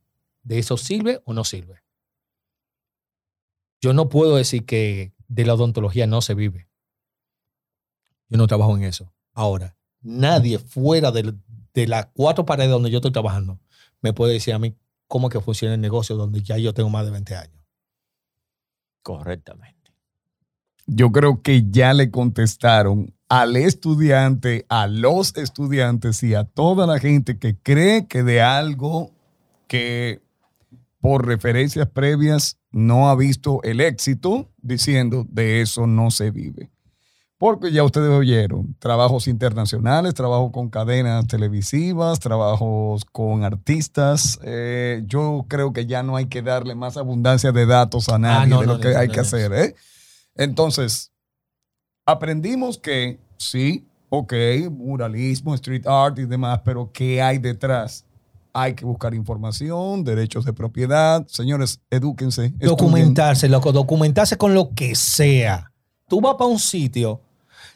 [0.41, 1.84] ¿de eso sirve o no sirve?
[3.80, 6.68] Yo no puedo decir que de la odontología no se vive.
[8.27, 9.14] Yo no trabajo en eso.
[9.34, 11.40] Ahora, nadie fuera del-
[11.76, 13.60] de, las cuatro paredes donde yo estoy trabajando
[14.02, 14.76] me puede decir a mí
[15.07, 17.65] cómo que funciona el negocio donde ya yo tengo más de 20 años.
[19.02, 19.94] Correctamente.
[20.88, 26.99] Yo creo que ya le contestaron al estudiante, a los estudiantes y a toda la
[26.99, 29.11] gente que cree que de algo
[29.68, 30.22] que
[30.99, 36.72] por referencias previas no ha visto el éxito, diciendo de eso no se vive.
[37.37, 44.39] Porque ya ustedes oyeron, trabajos internacionales, trabajo con cadenas televisivas, trabajos con artistas.
[44.43, 48.47] eh, yo creo que ya no hay que darle más abundancia de datos a nadie
[48.47, 49.51] no, de no, lo no, que hay que hacer.
[49.51, 49.75] ¿eh?
[50.35, 51.11] Entonces,
[52.05, 54.33] aprendimos que sí, ok,
[54.71, 58.05] muralismo, street art y demás, pero ¿qué hay detrás?
[58.53, 61.27] Hay que buscar información, derechos de propiedad.
[61.27, 62.45] Señores, edúquense.
[62.45, 62.69] estudien.
[62.69, 65.73] Documentarse, loco, documentarse con lo que sea.
[66.07, 67.21] Tú vas para un sitio,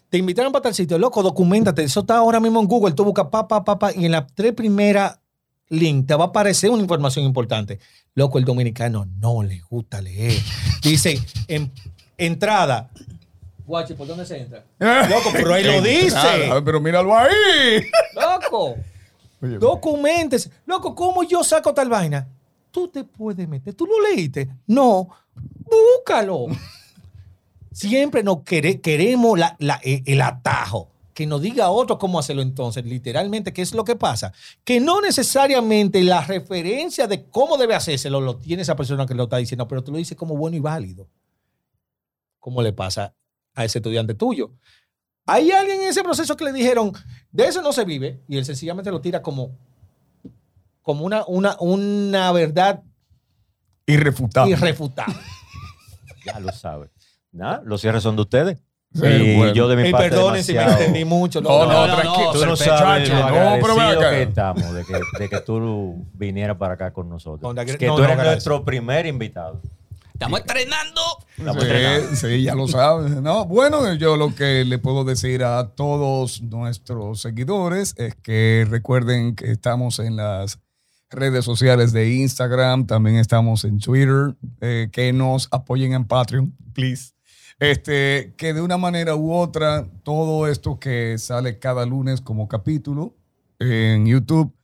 [0.10, 1.84] te invitaron para tal sitio, loco, documentate.
[1.84, 2.94] Eso está ahora mismo en Google.
[2.94, 5.20] Tú buscas pa, pa, pa, pa, y en las tres primeras
[5.70, 7.80] link te va a aparecer una información importante.
[8.16, 10.42] Loco, el dominicano no le gusta leer.
[10.84, 11.72] Dice, en,
[12.18, 12.90] entrada.
[13.66, 14.64] Guachi, ¿por dónde se entra?
[15.10, 16.16] Loco, pero ahí lo dice.
[16.16, 17.86] Nada, pero míralo ahí.
[18.16, 18.76] Loco,
[19.42, 20.50] Oye, documentese.
[20.66, 22.28] Loco, ¿cómo yo saco tal vaina?
[22.72, 23.76] Tú te puedes meter.
[23.76, 24.50] ¿Tú lo leíste?
[24.66, 25.08] No.
[25.36, 26.48] Búscalo.
[27.80, 30.90] Siempre nos quere- queremos la- la- eh, el atajo.
[31.14, 32.86] Que nos diga otro cómo hacerlo entonces.
[32.86, 34.32] Literalmente, ¿qué es lo que pasa?
[34.64, 39.24] Que no necesariamente la referencia de cómo debe hacérselo lo tiene esa persona que lo
[39.24, 41.08] está diciendo, pero tú lo dices como bueno y válido.
[42.40, 43.14] ¿Cómo le pasa
[43.54, 44.52] a ese estudiante tuyo?
[45.26, 46.94] Hay alguien en ese proceso que le dijeron,
[47.32, 49.52] de eso no se vive, y él sencillamente lo tira como,
[50.82, 52.82] como una, una, una verdad
[53.86, 54.52] Irrefutable.
[54.54, 55.16] irrefutable.
[56.26, 56.90] Ya lo sabe.
[57.32, 58.58] Nada, los cierres son de ustedes.
[58.92, 59.54] Sí, y bueno.
[59.54, 61.42] yo de mi Y parte perdonen si me entendí mucho.
[61.42, 62.26] No, no, No, no, tranquilo.
[62.26, 64.10] no, Tú no perfecto, sabes lo No, pero ven agradecido acá.
[64.12, 67.54] que estamos de que, de que tú vinieras para acá con nosotros.
[67.54, 68.34] La- que no, tú no, eres gracias.
[68.34, 69.62] nuestro primer invitado.
[70.12, 71.02] Estamos estrenando.
[71.38, 72.10] Estamos estrenando.
[72.10, 73.12] Sí, sí, ya lo sabes.
[73.22, 79.36] No, bueno, yo lo que le puedo decir a todos nuestros seguidores es que recuerden
[79.36, 80.60] que estamos en las
[81.12, 87.14] redes sociales de Instagram, también estamos en Twitter, eh, que nos apoyen en Patreon, please.
[87.60, 93.18] Este, que de una manera u otra, todo esto que sale cada lunes como capítulo
[93.60, 94.56] en YouTube,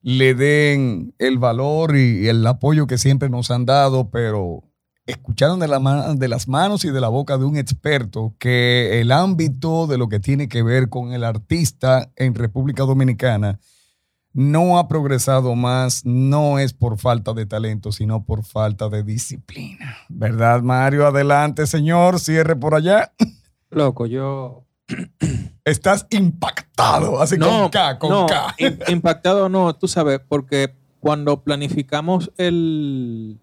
[0.00, 4.62] le den el valor y, el apoyo que siempre nos han dado, pero
[5.06, 5.66] escucharon de,
[6.16, 10.08] de las manos y de la boca de un experto que el ámbito de lo
[10.08, 13.58] que tiene que ver con el artista en República Dominicana
[14.36, 19.96] no ha progresado más, no es por falta de talento, sino por falta de disciplina.
[20.10, 21.06] ¿Verdad, Mario?
[21.06, 23.12] Adelante, señor, cierre por allá.
[23.70, 24.64] Loco, yo.
[25.64, 28.54] Estás impactado, así con K, con no, K.
[28.58, 33.40] im- impactado no, tú sabes, porque cuando planificamos el,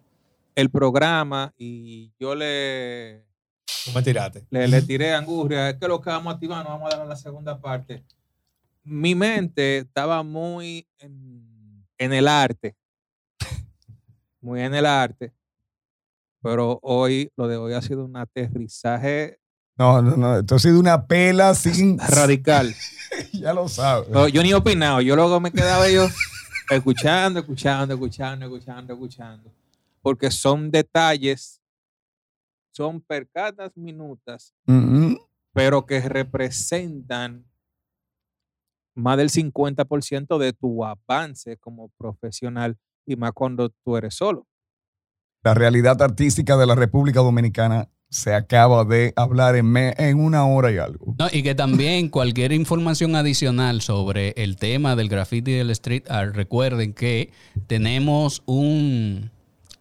[0.56, 3.26] el programa y yo le,
[3.88, 4.45] No me tiraste.
[4.52, 7.07] le, le tiré angurria, es que lo que vamos a activar, no vamos a dar
[7.07, 8.03] la segunda parte.
[8.84, 12.76] Mi mente estaba muy en, en el arte,
[14.41, 15.34] muy en el arte,
[16.41, 19.39] pero hoy, lo de hoy ha sido un aterrizaje
[19.77, 21.97] No, no, no, esto ha sido una pela sin...
[21.97, 22.76] radical.
[23.34, 24.10] ya lo sabes.
[24.34, 26.07] Yo ni he opinado, yo luego me quedaba yo
[26.69, 29.51] escuchando, escuchando, escuchando, escuchando, escuchando.
[30.01, 31.61] Porque son detalles,
[32.72, 34.53] son percatas minutas,
[35.53, 37.45] pero que representan
[38.95, 44.48] más del 50% de tu avance como profesional y más cuando tú eres solo.
[45.44, 50.45] La realidad artística de la República Dominicana se acaba de hablar en, me- en una
[50.45, 51.15] hora y algo.
[51.18, 56.03] No, y que también cualquier información adicional sobre el tema del graffiti y del street
[56.10, 57.32] art, recuerden que
[57.68, 59.32] tenemos un,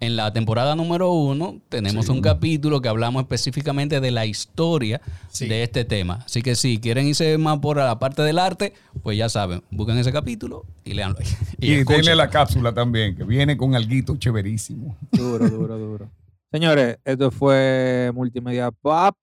[0.02, 5.00] en la temporada número uno, tenemos un capítulo que hablamos específicamente de la historia
[5.30, 5.46] Sí.
[5.46, 6.24] de este tema.
[6.26, 8.72] Así que si quieren irse más por la parte del arte,
[9.04, 11.26] pues ya saben, busquen ese capítulo y leanlo ahí.
[11.60, 14.96] Y, tiene la cápsula también, que viene con alguito chéverísimo.
[15.12, 16.10] Duro, duro, duro.
[16.50, 19.14] Señores, esto fue Multimedia Pop,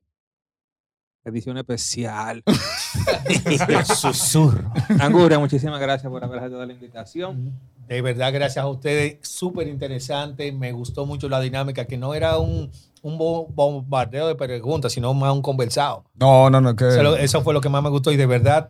[1.26, 2.42] edición especial.
[3.86, 4.72] Susurro.
[4.98, 7.52] Anguria, muchísimas gracias por haber aceptado la invitación.
[7.90, 9.18] De verdad, gracias a ustedes.
[9.22, 10.52] Súper interesante.
[10.52, 12.72] Me gustó mucho la dinámica, que no era un,
[13.02, 16.06] un bo- bombardeo de preguntas, sino más un conversado.
[16.14, 16.88] No, no, no, que...
[17.20, 18.70] Eso, fue lo que más me gustó y de verdad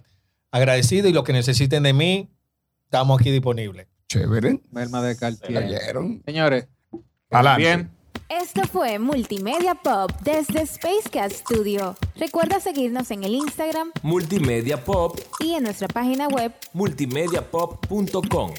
[0.51, 2.29] agradecido y lo que necesiten de mí,
[2.85, 3.87] estamos aquí disponibles.
[4.07, 4.61] Chévere.
[4.71, 5.69] Merma de Cartier.
[6.25, 6.67] Señores,
[7.29, 7.61] Adelante.
[7.61, 7.91] bien,
[8.29, 11.95] Esto fue Multimedia Pop desde Spacecat Studio.
[12.15, 18.51] Recuerda seguirnos en el Instagram Multimedia Pop, y en nuestra página web multimediapop.com.